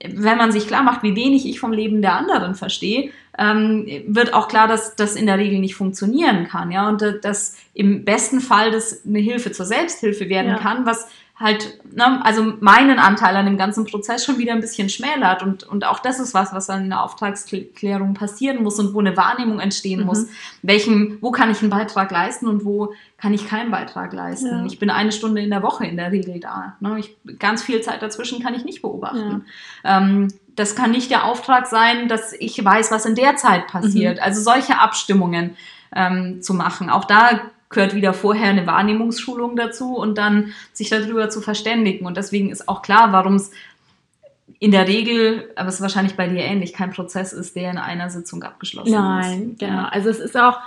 wenn 0.04 0.38
man 0.38 0.52
sich 0.52 0.68
klar 0.68 0.84
macht, 0.84 1.04
wie 1.04 1.16
wenig 1.16 1.48
ich 1.48 1.60
vom 1.60 1.74
Leben 1.74 2.02
der 2.02 2.16
anderen 2.16 2.56
verstehe, 2.56 3.12
ähm, 3.38 3.88
wird 4.08 4.34
auch 4.34 4.48
klar, 4.48 4.68
dass 4.68 4.96
das 4.96 5.16
in 5.16 5.28
der 5.28 5.38
Regel 5.38 5.60
nicht 5.60 5.76
funktionieren 5.76 6.48
kann, 6.48 6.72
ja, 6.72 6.90
und 6.90 7.02
äh, 7.02 7.20
dass 7.20 7.58
im 7.74 8.04
besten 8.04 8.42
Fall 8.42 8.72
das 8.72 9.06
eine 9.06 9.20
Hilfe 9.20 9.52
zur 9.52 9.66
Selbsthilfe 9.66 10.30
werden 10.30 10.52
ja. 10.52 10.58
kann, 10.58 10.86
was 10.86 11.08
halt, 11.40 11.80
ne, 11.94 12.24
also 12.26 12.54
meinen 12.62 12.98
Anteil 12.98 13.36
an 13.36 13.46
dem 13.46 13.58
ganzen 13.58 13.86
Prozess 13.86 14.26
schon 14.26 14.40
wieder 14.40 14.54
ein 14.54 14.62
bisschen 14.62 14.90
schmälert. 14.90 15.44
Und, 15.44 15.64
und 15.64 15.86
auch 15.86 16.00
das 16.00 16.20
ist 16.20 16.34
was, 16.34 16.52
was 16.52 16.68
in 16.70 16.90
der 16.90 17.04
Auftragsklärung 17.04 18.16
passieren 18.16 18.64
muss 18.64 18.80
und 18.80 18.94
wo 18.96 19.00
eine 19.00 19.16
Wahrnehmung 19.16 19.60
entstehen 19.60 20.02
mhm. 20.02 20.06
muss. 20.08 20.28
Welchen, 20.64 21.22
wo 21.22 21.32
kann 21.32 21.52
ich 21.52 21.62
einen 21.62 21.70
Beitrag 21.70 22.10
leisten 22.12 22.48
und 22.48 22.66
wo 22.66 22.94
kann 23.18 23.34
ich 23.34 23.48
keinen 23.48 23.70
Beitrag 23.70 24.14
leisten? 24.14 24.48
Ja. 24.48 24.66
Ich 24.66 24.80
bin 24.80 24.90
eine 24.90 25.12
Stunde 25.12 25.42
in 25.42 25.52
der 25.52 25.62
Woche 25.62 25.86
in 25.86 25.98
der 25.98 26.12
Regel 26.12 26.40
da. 26.40 26.76
Ne? 26.80 27.00
Ich, 27.00 27.16
ganz 27.38 27.62
viel 27.62 27.82
Zeit 27.82 28.02
dazwischen 28.02 28.42
kann 28.42 28.56
ich 28.56 28.66
nicht 28.66 28.82
beobachten. 28.82 29.46
Ja. 29.84 29.98
Ähm, 29.98 30.30
das 30.56 30.76
kann 30.76 30.90
nicht 30.90 31.12
der 31.12 31.26
Auftrag 31.26 31.68
sein, 31.68 32.08
dass 32.08 32.34
ich 32.34 32.64
weiß, 32.64 32.92
was 32.92 33.06
in 33.06 33.14
der 33.14 33.36
Zeit 33.36 33.68
passiert. 33.68 34.18
Mhm. 34.18 34.24
Also 34.24 34.42
solche 34.42 34.80
Abstimmungen 34.80 35.56
ähm, 35.96 36.42
zu 36.42 36.56
machen. 36.56 36.90
Auch 36.90 37.06
da 37.06 37.42
gehört 37.70 37.96
wieder 37.96 38.14
vorher 38.14 38.50
eine 38.50 38.66
Wahrnehmungsschulung 38.66 39.56
dazu 39.56 39.98
und 39.98 40.18
dann 40.18 40.54
sich 40.74 40.90
darüber 40.90 41.30
zu 41.30 41.42
verständigen. 41.42 42.06
Und 42.06 42.18
deswegen 42.18 42.50
ist 42.50 42.70
auch 42.70 42.82
klar, 42.82 43.12
warum 43.12 43.36
es 43.36 43.52
in 44.60 44.72
der 44.72 44.88
Regel, 44.88 45.52
aber 45.56 45.70
es 45.70 45.76
ist 45.76 45.82
wahrscheinlich 45.82 46.16
bei 46.16 46.28
dir 46.28 46.44
ähnlich, 46.44 46.74
kein 46.74 46.92
Prozess 46.92 47.34
ist, 47.34 47.56
der 47.56 47.72
in 47.72 47.78
einer 47.78 48.10
Sitzung 48.10 48.44
abgeschlossen 48.44 48.92
Nein, 48.92 49.22
ist. 49.22 49.30
Nein, 49.30 49.56
genau. 49.60 49.88
Also 49.90 50.10
es 50.10 50.20
ist 50.20 50.38
auch 50.38 50.60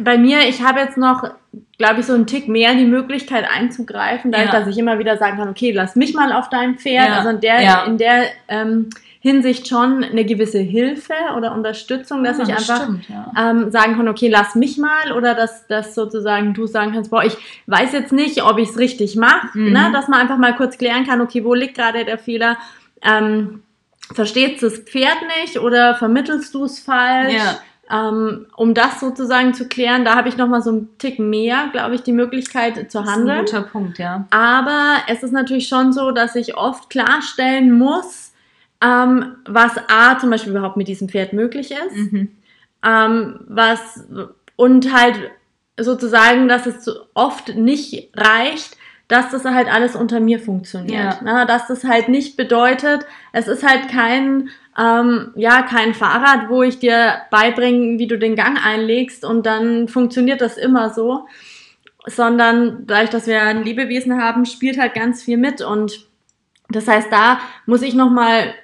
bei 0.00 0.16
mir, 0.16 0.48
ich 0.48 0.62
habe 0.62 0.80
jetzt 0.80 0.96
noch, 0.96 1.30
glaube 1.76 2.00
ich, 2.00 2.06
so 2.06 2.14
einen 2.14 2.26
Tick 2.26 2.48
mehr 2.48 2.74
die 2.74 2.86
Möglichkeit 2.86 3.46
einzugreifen, 3.50 4.32
dadurch, 4.32 4.52
ja. 4.52 4.60
dass 4.60 4.68
ich 4.68 4.78
immer 4.78 4.98
wieder 4.98 5.18
sagen 5.18 5.36
kann, 5.36 5.48
okay, 5.48 5.72
lass 5.72 5.96
mich 5.96 6.14
mal 6.14 6.32
auf 6.32 6.48
dein 6.48 6.78
Pferd. 6.78 7.08
Ja. 7.08 7.18
Also 7.18 7.30
in 7.30 7.40
der, 7.40 7.60
ja. 7.60 7.84
in 7.84 7.98
der 7.98 8.24
ähm, 8.48 8.88
Hinsicht 9.22 9.68
schon 9.68 10.02
eine 10.02 10.24
gewisse 10.24 10.58
Hilfe 10.58 11.14
oder 11.36 11.54
Unterstützung, 11.54 12.24
dass 12.24 12.38
ja, 12.38 12.44
ich 12.44 12.50
einfach 12.50 12.82
stimmt, 12.82 13.08
ja. 13.08 13.32
ähm, 13.38 13.70
sagen 13.70 13.94
kann, 13.94 14.08
okay, 14.08 14.28
lass 14.28 14.56
mich 14.56 14.78
mal 14.78 15.12
oder 15.16 15.36
dass, 15.36 15.68
dass 15.68 15.94
sozusagen 15.94 16.54
du 16.54 16.66
sagen 16.66 16.90
kannst, 16.92 17.12
boah, 17.12 17.22
ich 17.22 17.36
weiß 17.68 17.92
jetzt 17.92 18.12
nicht, 18.12 18.42
ob 18.42 18.58
ich 18.58 18.70
es 18.70 18.78
richtig 18.78 19.14
mache, 19.14 19.56
mhm. 19.56 19.72
ne? 19.72 19.90
dass 19.92 20.08
man 20.08 20.18
einfach 20.18 20.38
mal 20.38 20.56
kurz 20.56 20.76
klären 20.76 21.06
kann, 21.06 21.20
okay, 21.20 21.44
wo 21.44 21.54
liegt 21.54 21.76
gerade 21.76 22.04
der 22.04 22.18
Fehler? 22.18 22.58
Ähm, 23.00 23.62
versteht 24.12 24.60
das 24.60 24.78
Pferd 24.78 25.18
nicht 25.40 25.60
oder 25.60 25.94
vermittelst 25.94 26.52
du 26.52 26.64
es 26.64 26.80
falsch? 26.80 27.32
Ja. 27.32 27.58
Ähm, 27.92 28.46
um 28.56 28.74
das 28.74 28.98
sozusagen 28.98 29.54
zu 29.54 29.68
klären, 29.68 30.04
da 30.04 30.16
habe 30.16 30.28
ich 30.28 30.36
nochmal 30.36 30.62
so 30.62 30.70
einen 30.70 30.98
Tick 30.98 31.20
mehr, 31.20 31.68
glaube 31.70 31.94
ich, 31.94 32.02
die 32.02 32.12
Möglichkeit 32.12 32.90
zu 32.90 33.04
handeln. 33.04 33.38
Das 33.42 33.50
ist 33.50 33.54
ein 33.54 33.62
guter 33.62 33.70
Punkt, 33.70 33.98
ja. 33.98 34.26
Aber 34.30 34.96
es 35.06 35.22
ist 35.22 35.32
natürlich 35.32 35.68
schon 35.68 35.92
so, 35.92 36.10
dass 36.10 36.34
ich 36.34 36.56
oft 36.56 36.90
klarstellen 36.90 37.70
muss, 37.70 38.21
ähm, 38.82 39.36
was 39.46 39.72
A 39.88 40.18
zum 40.18 40.30
Beispiel 40.30 40.52
überhaupt 40.52 40.76
mit 40.76 40.88
diesem 40.88 41.08
Pferd 41.08 41.32
möglich 41.32 41.70
ist, 41.70 42.12
mhm. 42.12 42.30
ähm, 42.84 43.40
was 43.48 44.06
und 44.56 44.92
halt 44.92 45.30
sozusagen, 45.78 46.48
dass 46.48 46.66
es 46.66 46.90
oft 47.14 47.56
nicht 47.56 48.10
reicht, 48.16 48.76
dass 49.08 49.30
das 49.30 49.44
halt 49.44 49.72
alles 49.72 49.94
unter 49.94 50.20
mir 50.20 50.38
funktioniert. 50.38 51.14
Ja. 51.14 51.20
Na, 51.22 51.44
dass 51.44 51.66
das 51.66 51.84
halt 51.84 52.08
nicht 52.08 52.36
bedeutet, 52.36 53.04
es 53.32 53.46
ist 53.46 53.66
halt 53.66 53.88
kein, 53.88 54.48
ähm, 54.78 55.32
ja, 55.34 55.62
kein 55.62 55.94
Fahrrad, 55.94 56.48
wo 56.48 56.62
ich 56.62 56.78
dir 56.78 57.22
beibringe, 57.30 57.98
wie 57.98 58.06
du 58.06 58.18
den 58.18 58.36
Gang 58.36 58.58
einlegst 58.64 59.24
und 59.24 59.46
dann 59.46 59.88
funktioniert 59.88 60.40
das 60.40 60.56
immer 60.56 60.90
so, 60.90 61.26
sondern 62.06 62.86
dadurch, 62.86 63.10
dass 63.10 63.26
wir 63.26 63.42
ein 63.42 63.64
Lebewesen 63.64 64.20
haben, 64.20 64.46
spielt 64.46 64.78
halt 64.78 64.94
ganz 64.94 65.22
viel 65.22 65.36
mit 65.36 65.60
und 65.60 66.06
das 66.70 66.88
heißt, 66.88 67.12
da 67.12 67.38
muss 67.66 67.82
ich 67.82 67.94
nochmal 67.94 68.54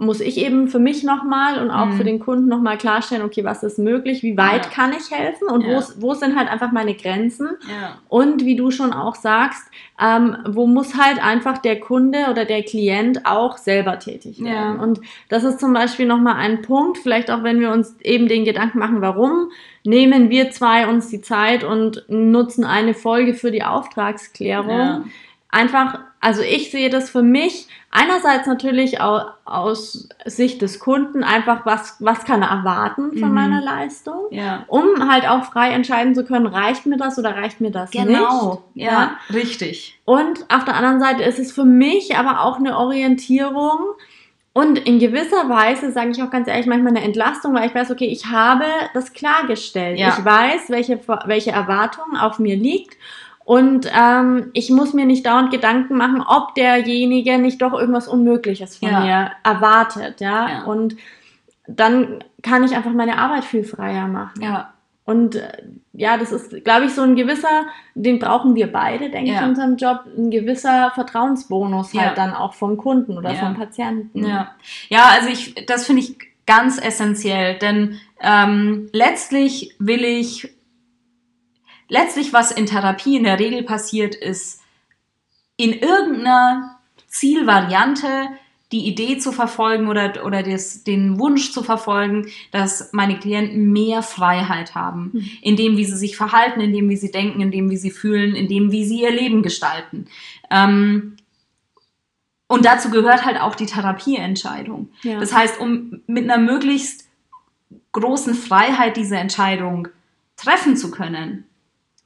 muss 0.00 0.20
ich 0.20 0.38
eben 0.38 0.68
für 0.68 0.78
mich 0.78 1.04
nochmal 1.04 1.62
und 1.62 1.70
auch 1.70 1.86
mhm. 1.86 1.92
für 1.92 2.04
den 2.04 2.20
Kunden 2.20 2.48
nochmal 2.48 2.78
klarstellen, 2.78 3.22
okay, 3.22 3.44
was 3.44 3.62
ist 3.62 3.78
möglich, 3.78 4.22
wie 4.22 4.36
weit 4.36 4.64
ja. 4.64 4.72
kann 4.72 4.92
ich 4.92 5.10
helfen 5.10 5.48
und 5.48 5.60
ja. 5.62 5.78
wo, 5.78 6.08
wo 6.08 6.14
sind 6.14 6.36
halt 6.36 6.48
einfach 6.48 6.72
meine 6.72 6.94
Grenzen. 6.94 7.50
Ja. 7.68 7.98
Und 8.08 8.46
wie 8.46 8.56
du 8.56 8.70
schon 8.70 8.94
auch 8.94 9.14
sagst, 9.14 9.70
ähm, 10.00 10.38
wo 10.48 10.66
muss 10.66 10.96
halt 10.96 11.22
einfach 11.22 11.58
der 11.58 11.78
Kunde 11.78 12.28
oder 12.30 12.46
der 12.46 12.62
Klient 12.62 13.26
auch 13.26 13.58
selber 13.58 13.98
tätig 13.98 14.42
werden. 14.42 14.80
Und 14.80 15.00
das 15.28 15.44
ist 15.44 15.60
zum 15.60 15.74
Beispiel 15.74 16.06
nochmal 16.06 16.36
ein 16.36 16.62
Punkt, 16.62 16.96
vielleicht 16.96 17.30
auch 17.30 17.42
wenn 17.42 17.60
wir 17.60 17.70
uns 17.70 17.94
eben 18.00 18.26
den 18.26 18.46
Gedanken 18.46 18.78
machen, 18.78 19.02
warum 19.02 19.50
nehmen 19.84 20.30
wir 20.30 20.50
zwei 20.50 20.88
uns 20.88 21.08
die 21.08 21.20
Zeit 21.20 21.62
und 21.62 22.04
nutzen 22.08 22.64
eine 22.64 22.94
Folge 22.94 23.34
für 23.34 23.50
die 23.50 23.64
Auftragsklärung. 23.64 25.10
Einfach, 25.50 26.00
also 26.20 26.42
ich 26.42 26.70
sehe 26.70 26.90
das 26.90 27.10
für 27.10 27.22
mich 27.22 27.68
Einerseits 27.92 28.46
natürlich 28.46 29.00
aus 29.00 30.08
Sicht 30.24 30.62
des 30.62 30.78
Kunden 30.78 31.24
einfach, 31.24 31.66
was, 31.66 31.96
was 31.98 32.24
kann 32.24 32.40
er 32.40 32.50
erwarten 32.50 33.18
von 33.18 33.30
mhm. 33.30 33.34
meiner 33.34 33.60
Leistung, 33.60 34.26
ja. 34.30 34.64
um 34.68 35.10
halt 35.10 35.28
auch 35.28 35.46
frei 35.46 35.70
entscheiden 35.70 36.14
zu 36.14 36.24
können, 36.24 36.46
reicht 36.46 36.86
mir 36.86 36.98
das 36.98 37.18
oder 37.18 37.34
reicht 37.34 37.60
mir 37.60 37.72
das 37.72 37.90
genau. 37.90 38.04
nicht. 38.04 38.18
Genau, 38.18 38.64
ja, 38.74 38.92
ja, 38.92 39.16
richtig. 39.34 39.98
Und 40.04 40.46
auf 40.48 40.64
der 40.64 40.76
anderen 40.76 41.00
Seite 41.00 41.24
ist 41.24 41.40
es 41.40 41.50
für 41.50 41.64
mich 41.64 42.16
aber 42.16 42.42
auch 42.42 42.58
eine 42.58 42.78
Orientierung, 42.78 43.78
und 44.52 44.80
in 44.80 44.98
gewisser 44.98 45.48
Weise, 45.48 45.92
sage 45.92 46.10
ich 46.10 46.20
auch 46.24 46.30
ganz 46.30 46.48
ehrlich, 46.48 46.66
manchmal 46.66 46.96
eine 46.96 47.04
Entlastung, 47.04 47.54
weil 47.54 47.68
ich 47.68 47.74
weiß, 47.74 47.92
okay, 47.92 48.06
ich 48.06 48.26
habe 48.26 48.64
das 48.94 49.12
klargestellt. 49.12 49.96
Ja. 49.96 50.08
Ich 50.08 50.24
weiß, 50.24 50.70
welche, 50.70 50.98
welche 51.26 51.52
Erwartung 51.52 52.16
auf 52.16 52.40
mir 52.40 52.56
liegt 52.56 52.96
und 53.50 53.90
ähm, 53.92 54.50
ich 54.52 54.70
muss 54.70 54.94
mir 54.94 55.06
nicht 55.06 55.26
dauernd 55.26 55.50
Gedanken 55.50 55.96
machen, 55.96 56.22
ob 56.24 56.54
derjenige 56.54 57.36
nicht 57.36 57.60
doch 57.60 57.72
irgendwas 57.72 58.06
Unmögliches 58.06 58.76
von 58.76 58.88
ja. 58.88 59.00
mir 59.00 59.30
erwartet, 59.42 60.20
ja? 60.20 60.48
ja. 60.48 60.64
Und 60.66 60.94
dann 61.66 62.22
kann 62.42 62.62
ich 62.62 62.76
einfach 62.76 62.92
meine 62.92 63.18
Arbeit 63.18 63.44
viel 63.44 63.64
freier 63.64 64.06
machen. 64.06 64.40
Ja. 64.40 64.74
Und 65.04 65.34
äh, 65.34 65.64
ja, 65.92 66.16
das 66.16 66.30
ist, 66.30 66.62
glaube 66.62 66.84
ich, 66.84 66.94
so 66.94 67.02
ein 67.02 67.16
gewisser, 67.16 67.64
den 67.96 68.20
brauchen 68.20 68.54
wir 68.54 68.70
beide, 68.70 69.10
denke 69.10 69.32
ja. 69.32 69.38
ich, 69.38 69.42
in 69.42 69.48
unserem 69.48 69.76
Job, 69.76 70.04
ein 70.16 70.30
gewisser 70.30 70.92
Vertrauensbonus 70.94 71.92
halt 71.94 72.18
dann 72.18 72.32
auch 72.32 72.54
vom 72.54 72.76
Kunden 72.76 73.18
oder 73.18 73.34
vom 73.34 73.56
Patienten. 73.56 74.24
Ja, 74.28 74.54
ja 74.90 75.06
also 75.06 75.28
ich, 75.28 75.66
das 75.66 75.86
finde 75.86 76.02
ich 76.02 76.16
ganz 76.46 76.80
essentiell, 76.80 77.58
denn 77.58 77.98
ähm, 78.20 78.90
letztlich 78.92 79.74
will 79.80 80.04
ich 80.04 80.54
letztlich, 81.90 82.32
was 82.32 82.50
in 82.50 82.64
Therapie 82.64 83.16
in 83.16 83.24
der 83.24 83.38
Regel 83.38 83.62
passiert, 83.62 84.14
ist 84.14 84.62
in 85.56 85.74
irgendeiner 85.74 86.78
Zielvariante 87.08 88.28
die 88.72 88.86
Idee 88.86 89.18
zu 89.18 89.32
verfolgen 89.32 89.88
oder, 89.88 90.24
oder 90.24 90.42
des, 90.44 90.84
den 90.84 91.18
Wunsch 91.18 91.52
zu 91.52 91.62
verfolgen, 91.62 92.28
dass 92.52 92.92
meine 92.92 93.18
Klienten 93.18 93.72
mehr 93.72 94.02
Freiheit 94.02 94.76
haben, 94.76 95.10
mhm. 95.12 95.30
in 95.42 95.56
dem, 95.56 95.76
wie 95.76 95.84
sie 95.84 95.96
sich 95.96 96.16
verhalten, 96.16 96.60
in 96.60 96.72
dem, 96.72 96.88
wie 96.88 96.96
sie 96.96 97.10
denken, 97.10 97.40
in 97.40 97.50
dem, 97.50 97.68
wie 97.68 97.76
sie 97.76 97.90
fühlen, 97.90 98.36
in 98.36 98.46
dem, 98.46 98.70
wie 98.70 98.84
sie 98.84 99.02
ihr 99.02 99.10
Leben 99.10 99.42
gestalten. 99.42 100.06
Ähm, 100.50 101.16
und 102.46 102.64
dazu 102.64 102.90
gehört 102.90 103.24
halt 103.24 103.40
auch 103.40 103.56
die 103.56 103.66
Therapieentscheidung. 103.66 104.88
Ja. 105.02 105.18
Das 105.18 105.34
heißt, 105.34 105.60
um 105.60 106.00
mit 106.06 106.24
einer 106.24 106.38
möglichst 106.38 107.08
großen 107.92 108.34
Freiheit 108.34 108.96
diese 108.96 109.16
Entscheidung 109.16 109.88
treffen 110.36 110.76
zu 110.76 110.90
können, 110.90 111.44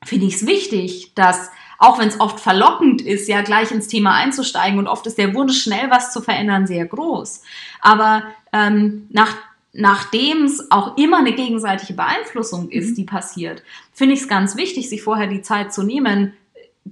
finde 0.04 0.26
ich 0.26 0.34
es 0.34 0.46
wichtig, 0.46 1.12
dass 1.14 1.50
auch 1.78 1.98
wenn 1.98 2.08
es 2.08 2.20
oft 2.20 2.40
verlockend 2.40 3.02
ist, 3.02 3.28
ja 3.28 3.42
gleich 3.42 3.70
ins 3.70 3.88
Thema 3.88 4.14
einzusteigen 4.14 4.78
und 4.78 4.86
oft 4.86 5.06
ist 5.06 5.18
der 5.18 5.34
Wunsch, 5.34 5.62
schnell 5.62 5.90
was 5.90 6.12
zu 6.12 6.20
verändern, 6.20 6.66
sehr 6.66 6.86
groß. 6.86 7.42
Aber 7.80 8.22
ähm, 8.52 9.06
nach, 9.10 9.36
nachdem 9.72 10.44
es 10.44 10.70
auch 10.70 10.96
immer 10.96 11.18
eine 11.18 11.32
gegenseitige 11.32 11.94
Beeinflussung 11.94 12.70
ist, 12.70 12.90
mhm. 12.90 12.94
die 12.94 13.04
passiert, 13.04 13.62
finde 13.92 14.14
ich 14.14 14.20
es 14.20 14.28
ganz 14.28 14.56
wichtig, 14.56 14.88
sich 14.88 15.02
vorher 15.02 15.26
die 15.26 15.42
Zeit 15.42 15.74
zu 15.74 15.82
nehmen, 15.82 16.32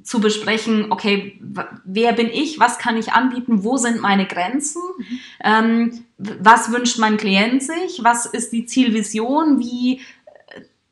zu 0.03 0.21
besprechen, 0.21 0.91
okay, 0.91 1.39
wer 1.85 2.13
bin 2.13 2.29
ich, 2.29 2.59
was 2.59 2.79
kann 2.79 2.97
ich 2.97 3.13
anbieten, 3.13 3.63
wo 3.63 3.77
sind 3.77 4.01
meine 4.01 4.27
Grenzen, 4.27 4.83
mhm. 4.99 5.19
ähm, 5.45 6.05
was 6.19 6.73
wünscht 6.73 6.99
mein 6.99 7.19
Klient 7.19 7.63
sich, 7.63 8.03
was 8.03 8.27
ist 8.27 8.53
die 8.53 8.67
Zielvision, 8.67 9.59
wie, 9.59 10.01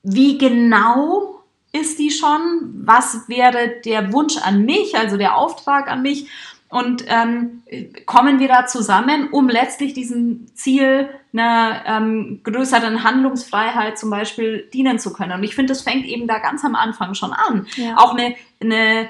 wie 0.03 0.39
genau 0.39 1.40
ist 1.73 1.99
die 1.99 2.11
schon, 2.11 2.83
was 2.85 3.29
wäre 3.29 3.81
der 3.85 4.13
Wunsch 4.13 4.37
an 4.39 4.65
mich, 4.65 4.97
also 4.97 5.17
der 5.17 5.37
Auftrag 5.37 5.91
an 5.91 6.03
mich 6.03 6.29
und 6.71 7.05
ähm, 7.09 7.63
kommen 8.07 8.39
wir 8.39 8.47
da 8.47 8.67
zusammen, 8.67 9.29
um 9.33 9.49
letztlich 9.49 9.93
diesem 9.93 10.47
Ziel 10.55 11.09
einer 11.33 11.83
ähm, 11.85 12.41
größeren 12.45 13.03
Handlungsfreiheit 13.03 13.99
zum 13.99 14.11
Beispiel 14.11 14.69
dienen 14.73 15.01
zu 15.01 15.13
können. 15.13 15.33
Und 15.33 15.43
ich 15.43 15.57
finde, 15.57 15.73
das 15.73 15.83
fängt 15.83 16.07
eben 16.07 16.29
da 16.29 16.39
ganz 16.39 16.65
am 16.65 16.77
Anfang 16.77 17.15
schon 17.15 17.33
an. 17.33 17.67
Ja. 17.75 17.97
Auch 17.97 18.15
eine, 18.15 18.37
eine 18.61 19.09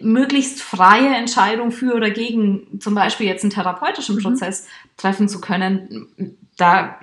möglichst 0.00 0.62
freie 0.62 1.14
Entscheidung 1.14 1.72
für 1.72 1.94
oder 1.94 2.10
gegen 2.10 2.80
zum 2.80 2.94
Beispiel 2.94 3.26
jetzt 3.26 3.44
einen 3.44 3.52
therapeutischen 3.52 4.16
mhm. 4.16 4.22
Prozess 4.22 4.66
treffen 4.96 5.28
zu 5.28 5.42
können. 5.42 6.36
Da 6.56 6.98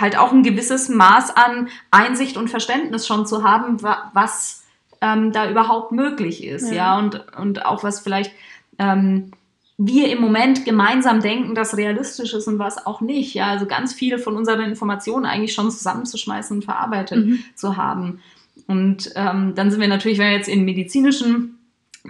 halt 0.00 0.18
auch 0.18 0.32
ein 0.32 0.42
gewisses 0.42 0.88
Maß 0.88 1.36
an 1.36 1.68
Einsicht 1.90 2.36
und 2.36 2.48
Verständnis 2.48 3.06
schon 3.06 3.26
zu 3.26 3.42
haben, 3.42 3.82
was 3.82 4.64
ähm, 5.00 5.32
da 5.32 5.50
überhaupt 5.50 5.92
möglich 5.92 6.44
ist, 6.44 6.68
ja, 6.68 6.74
ja? 6.74 6.98
und, 6.98 7.24
und 7.36 7.64
auch 7.64 7.84
was 7.84 8.00
vielleicht 8.00 8.32
ähm, 8.78 9.32
wir 9.80 10.10
im 10.10 10.20
Moment 10.20 10.64
gemeinsam 10.64 11.20
denken, 11.20 11.54
dass 11.54 11.76
realistisch 11.76 12.34
ist 12.34 12.48
und 12.48 12.58
was 12.58 12.84
auch 12.84 13.00
nicht. 13.00 13.34
Ja, 13.34 13.46
also 13.46 13.66
ganz 13.66 13.94
viele 13.94 14.18
von 14.18 14.36
unseren 14.36 14.60
Informationen 14.60 15.24
eigentlich 15.24 15.54
schon 15.54 15.70
zusammenzuschmeißen 15.70 16.56
und 16.56 16.64
verarbeitet 16.64 17.26
mhm. 17.26 17.44
zu 17.54 17.76
haben. 17.76 18.20
Und 18.66 19.12
ähm, 19.14 19.54
dann 19.54 19.70
sind 19.70 19.80
wir 19.80 19.86
natürlich, 19.86 20.18
wenn 20.18 20.30
wir 20.30 20.36
jetzt 20.36 20.48
in 20.48 20.60
den 20.60 20.64
medizinischen 20.64 21.58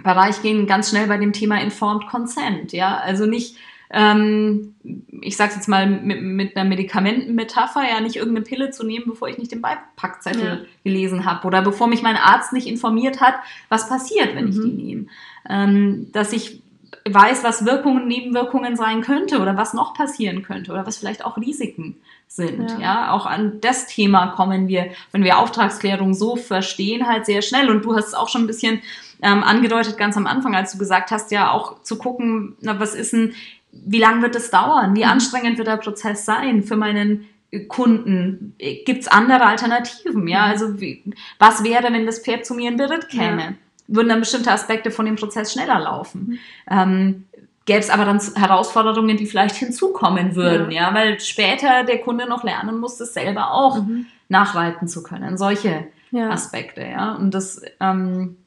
Bereich 0.03 0.41
gehen, 0.41 0.65
ganz 0.65 0.89
schnell 0.89 1.07
bei 1.07 1.17
dem 1.17 1.31
Thema 1.31 1.61
Informed 1.61 2.07
Consent. 2.07 2.73
Ja, 2.73 2.97
also 2.97 3.27
nicht 3.27 3.55
ähm, 3.91 4.75
ich 5.21 5.35
sage 5.35 5.53
jetzt 5.55 5.67
mal 5.67 5.87
mit, 5.87 6.21
mit 6.21 6.55
einer 6.55 6.69
Medikamentenmetapher, 6.69 7.81
ja 7.89 8.01
nicht 8.01 8.17
irgendeine 8.17 8.45
Pille 8.45 8.69
zu 8.69 8.85
nehmen, 8.85 9.05
bevor 9.07 9.29
ich 9.29 9.37
nicht 9.37 9.51
den 9.51 9.61
Beipackzettel 9.61 10.43
ja. 10.43 10.57
gelesen 10.83 11.25
habe 11.25 11.47
oder 11.47 11.61
bevor 11.61 11.87
mich 11.87 12.01
mein 12.01 12.15
Arzt 12.17 12.53
nicht 12.53 12.67
informiert 12.67 13.19
hat, 13.19 13.35
was 13.69 13.89
passiert, 13.89 14.35
wenn 14.35 14.45
mhm. 14.45 14.51
ich 14.51 14.59
die 14.59 14.83
nehme 14.83 15.05
ähm, 15.49 16.11
dass 16.11 16.31
ich 16.31 16.61
weiß, 17.07 17.43
was 17.43 17.65
Wirkungen, 17.65 18.07
Nebenwirkungen 18.07 18.75
sein 18.75 19.01
könnte 19.01 19.39
oder 19.39 19.57
was 19.57 19.73
noch 19.73 19.93
passieren 19.93 20.43
könnte 20.43 20.71
oder 20.71 20.85
was 20.85 20.97
vielleicht 20.97 21.25
auch 21.25 21.37
Risiken 21.37 21.97
sind. 22.27 22.71
Ja. 22.71 22.79
ja. 22.79 23.11
auch 23.11 23.25
an 23.25 23.59
das 23.61 23.87
Thema 23.87 24.27
kommen 24.27 24.67
wir, 24.67 24.91
wenn 25.11 25.23
wir 25.23 25.39
Auftragsklärung 25.39 26.13
so 26.13 26.35
verstehen, 26.35 27.07
halt 27.07 27.25
sehr 27.25 27.41
schnell. 27.41 27.69
Und 27.69 27.85
du 27.85 27.95
hast 27.95 28.07
es 28.07 28.13
auch 28.13 28.29
schon 28.29 28.43
ein 28.43 28.47
bisschen 28.47 28.81
ähm, 29.21 29.43
angedeutet, 29.43 29.97
ganz 29.97 30.17
am 30.17 30.27
Anfang, 30.27 30.55
als 30.55 30.71
du 30.71 30.77
gesagt 30.77 31.11
hast, 31.11 31.31
ja 31.31 31.51
auch 31.51 31.81
zu 31.83 31.97
gucken, 31.97 32.55
na, 32.61 32.79
was 32.79 32.95
ist 32.95 33.13
denn, 33.13 33.33
wie 33.71 33.99
lange 33.99 34.21
wird 34.21 34.35
es 34.35 34.49
dauern? 34.49 34.95
Wie 34.95 35.03
mhm. 35.03 35.11
anstrengend 35.11 35.57
wird 35.57 35.67
der 35.67 35.77
Prozess 35.77 36.25
sein 36.25 36.63
für 36.63 36.75
meinen 36.75 37.27
Kunden? 37.67 38.55
Gibt 38.57 39.01
es 39.01 39.07
andere 39.07 39.45
Alternativen? 39.45 40.27
Ja, 40.27 40.45
mhm. 40.45 40.51
also 40.51 40.81
wie, 40.81 41.03
was 41.39 41.63
wäre, 41.63 41.91
wenn 41.91 42.05
das 42.05 42.19
Pferd 42.19 42.45
zu 42.45 42.53
mir 42.53 42.69
in 42.69 42.77
Beritt 42.77 43.09
käme? 43.09 43.41
Ja 43.41 43.53
würden 43.89 44.09
dann 44.09 44.19
bestimmte 44.19 44.51
Aspekte 44.51 44.91
von 44.91 45.05
dem 45.05 45.15
Prozess 45.15 45.51
schneller 45.51 45.79
laufen. 45.79 46.27
Mhm. 46.27 46.39
Ähm, 46.69 47.25
Gäbe 47.65 47.79
es 47.79 47.91
aber 47.91 48.05
dann 48.05 48.19
Herausforderungen, 48.19 49.17
die 49.17 49.27
vielleicht 49.27 49.55
hinzukommen 49.55 50.35
würden, 50.35 50.71
ja, 50.71 50.89
ja 50.89 50.93
weil 50.95 51.19
später 51.19 51.83
der 51.83 51.99
Kunde 51.99 52.27
noch 52.27 52.43
lernen 52.43 52.79
muss, 52.79 52.97
das 52.97 53.13
selber 53.13 53.51
auch 53.51 53.83
mhm. 53.83 54.07
nachreiten 54.27 54.87
zu 54.87 55.03
können. 55.03 55.37
Solche 55.37 55.85
ja. 56.09 56.29
Aspekte, 56.31 56.81
ja. 56.81 57.13
Und 57.13 57.31
das, 57.35 57.61
ähm, 57.79 58.37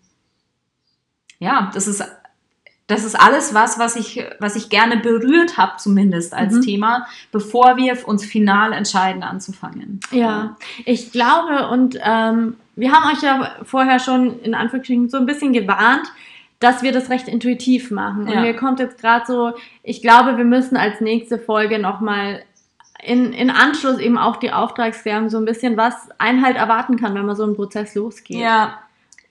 ja, 1.39 1.71
das 1.73 1.87
ist 1.87 2.05
das 2.87 3.05
ist 3.05 3.19
alles 3.19 3.55
was, 3.55 3.79
was 3.79 3.97
ich, 3.97 4.25
was 4.39 4.57
ich 4.57 4.69
gerne 4.69 4.97
berührt 4.97 5.57
habe, 5.57 5.77
zumindest 5.79 6.35
als 6.35 6.55
mhm. 6.55 6.63
Thema, 6.63 7.07
bevor 7.31 7.77
wir 7.77 8.07
uns 8.07 8.25
final 8.25 8.73
entscheiden, 8.73 9.23
anzufangen. 9.23 10.01
Ja, 10.11 10.57
ich 10.85 11.13
glaube, 11.13 11.69
und 11.69 11.99
ähm, 12.03 12.57
wir 12.77 12.93
haben 12.93 13.13
euch 13.13 13.23
ja 13.23 13.51
vorher 13.65 13.99
schon 13.99 14.41
in 14.41 14.55
Anführungsstrichen 14.55 15.09
so 15.09 15.19
ein 15.19 15.27
bisschen 15.27 15.53
gewarnt, 15.53 16.07
dass 16.59 16.83
wir 16.83 16.93
das 16.93 17.11
recht 17.11 17.29
intuitiv 17.29 17.91
machen. 17.91 18.29
Und 18.29 18.41
mir 18.41 18.55
kommt 18.55 18.79
jetzt 18.79 19.01
gerade 19.01 19.27
so, 19.27 19.53
ich 19.83 20.01
glaube, 20.01 20.37
wir 20.37 20.45
müssen 20.45 20.77
als 20.77 21.01
nächste 21.01 21.39
Folge 21.39 21.81
nochmal 21.81 22.45
in, 23.03 23.33
in 23.33 23.51
Anschluss 23.51 23.99
eben 23.99 24.17
auch 24.17 24.37
die 24.37 24.53
Auftragsklärung 24.53 25.29
so 25.29 25.39
ein 25.39 25.45
bisschen, 25.45 25.77
was 25.77 26.09
einen 26.19 26.45
halt 26.45 26.57
erwarten 26.57 26.97
kann, 26.97 27.15
wenn 27.15 27.27
man 27.27 27.35
so 27.35 27.43
einen 27.43 27.57
Prozess 27.57 27.97
losgeht. 27.97 28.39
Ja, 28.39 28.79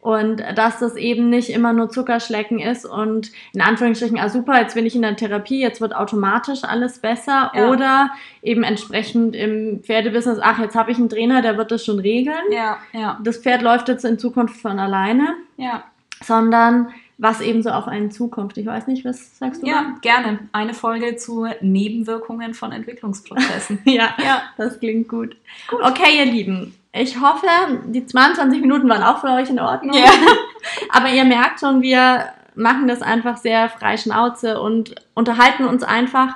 und 0.01 0.43
dass 0.55 0.79
das 0.79 0.95
eben 0.95 1.29
nicht 1.29 1.49
immer 1.51 1.73
nur 1.73 1.89
Zuckerschlecken 1.89 2.59
ist 2.59 2.85
und 2.85 3.31
in 3.53 3.61
Anführungsstrichen, 3.61 4.17
ah 4.17 4.29
super, 4.29 4.59
jetzt 4.59 4.73
bin 4.73 4.85
ich 4.85 4.95
in 4.95 5.03
der 5.03 5.15
Therapie, 5.15 5.61
jetzt 5.61 5.79
wird 5.79 5.95
automatisch 5.95 6.63
alles 6.63 6.99
besser 6.99 7.51
ja. 7.53 7.69
oder 7.69 8.09
eben 8.41 8.63
entsprechend 8.63 9.35
im 9.35 9.81
Pferdebusiness, 9.83 10.39
ach, 10.41 10.59
jetzt 10.59 10.75
habe 10.75 10.91
ich 10.91 10.97
einen 10.97 11.09
Trainer, 11.09 11.43
der 11.43 11.55
wird 11.57 11.69
das 11.69 11.85
schon 11.85 11.99
regeln. 11.99 12.51
Ja, 12.51 12.79
ja. 12.93 13.19
Das 13.23 13.37
Pferd 13.37 13.61
läuft 13.61 13.89
jetzt 13.89 14.03
in 14.03 14.17
Zukunft 14.17 14.59
von 14.59 14.79
alleine. 14.79 15.35
Ja. 15.57 15.83
Sondern 16.23 16.91
was 17.19 17.39
eben 17.39 17.61
so 17.61 17.69
auf 17.69 17.87
einen 17.87 18.09
zukommt. 18.09 18.57
Ich 18.57 18.65
weiß 18.65 18.87
nicht, 18.87 19.05
was 19.05 19.37
sagst 19.37 19.61
du? 19.61 19.67
Ja, 19.67 19.93
da? 19.93 19.99
gerne. 20.01 20.39
Eine 20.51 20.73
Folge 20.73 21.15
zu 21.17 21.47
Nebenwirkungen 21.61 22.55
von 22.55 22.71
Entwicklungsprozessen. 22.71 23.81
ja, 23.85 24.15
ja, 24.17 24.41
das 24.57 24.79
klingt 24.79 25.07
gut. 25.07 25.35
gut. 25.67 25.81
Okay, 25.83 26.17
ihr 26.17 26.25
Lieben. 26.25 26.73
Ich 26.93 27.19
hoffe, 27.21 27.47
die 27.85 28.05
22 28.05 28.59
Minuten 28.61 28.89
waren 28.89 29.03
auch 29.03 29.21
für 29.21 29.29
euch 29.29 29.49
in 29.49 29.59
Ordnung. 29.59 29.95
Ja. 29.95 30.09
Aber 30.89 31.09
ihr 31.09 31.23
merkt 31.23 31.61
schon, 31.61 31.81
wir 31.81 32.25
machen 32.55 32.87
das 32.87 33.01
einfach 33.01 33.37
sehr 33.37 33.69
frei 33.69 33.97
Schnauze 33.97 34.59
und 34.59 34.95
unterhalten 35.13 35.65
uns 35.65 35.83
einfach. 35.83 36.35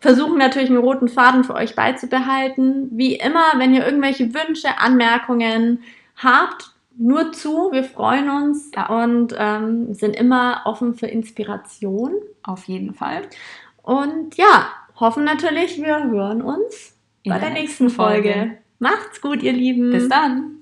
Versuchen 0.00 0.38
natürlich 0.38 0.70
einen 0.70 0.78
roten 0.78 1.08
Faden 1.08 1.44
für 1.44 1.54
euch 1.54 1.76
beizubehalten. 1.76 2.88
Wie 2.92 3.16
immer, 3.16 3.44
wenn 3.56 3.74
ihr 3.74 3.84
irgendwelche 3.84 4.34
Wünsche, 4.34 4.78
Anmerkungen 4.78 5.82
habt, 6.16 6.72
nur 6.96 7.32
zu. 7.32 7.70
Wir 7.70 7.84
freuen 7.84 8.30
uns 8.30 8.70
ja. 8.74 8.86
und 8.86 9.34
ähm, 9.38 9.94
sind 9.94 10.16
immer 10.16 10.62
offen 10.64 10.94
für 10.94 11.06
Inspiration. 11.06 12.14
Auf 12.42 12.64
jeden 12.64 12.94
Fall. 12.94 13.22
Und 13.82 14.36
ja, 14.36 14.68
hoffen 14.98 15.24
natürlich, 15.24 15.80
wir 15.80 16.02
hören 16.04 16.42
uns 16.42 16.96
In 17.22 17.32
bei 17.32 17.38
der, 17.38 17.50
der 17.50 17.60
nächsten 17.60 17.90
Folge. 17.90 18.32
Folge. 18.32 18.61
Macht's 18.82 19.20
gut, 19.20 19.44
ihr 19.44 19.52
Lieben. 19.52 19.92
Bis 19.92 20.08
dann. 20.08 20.56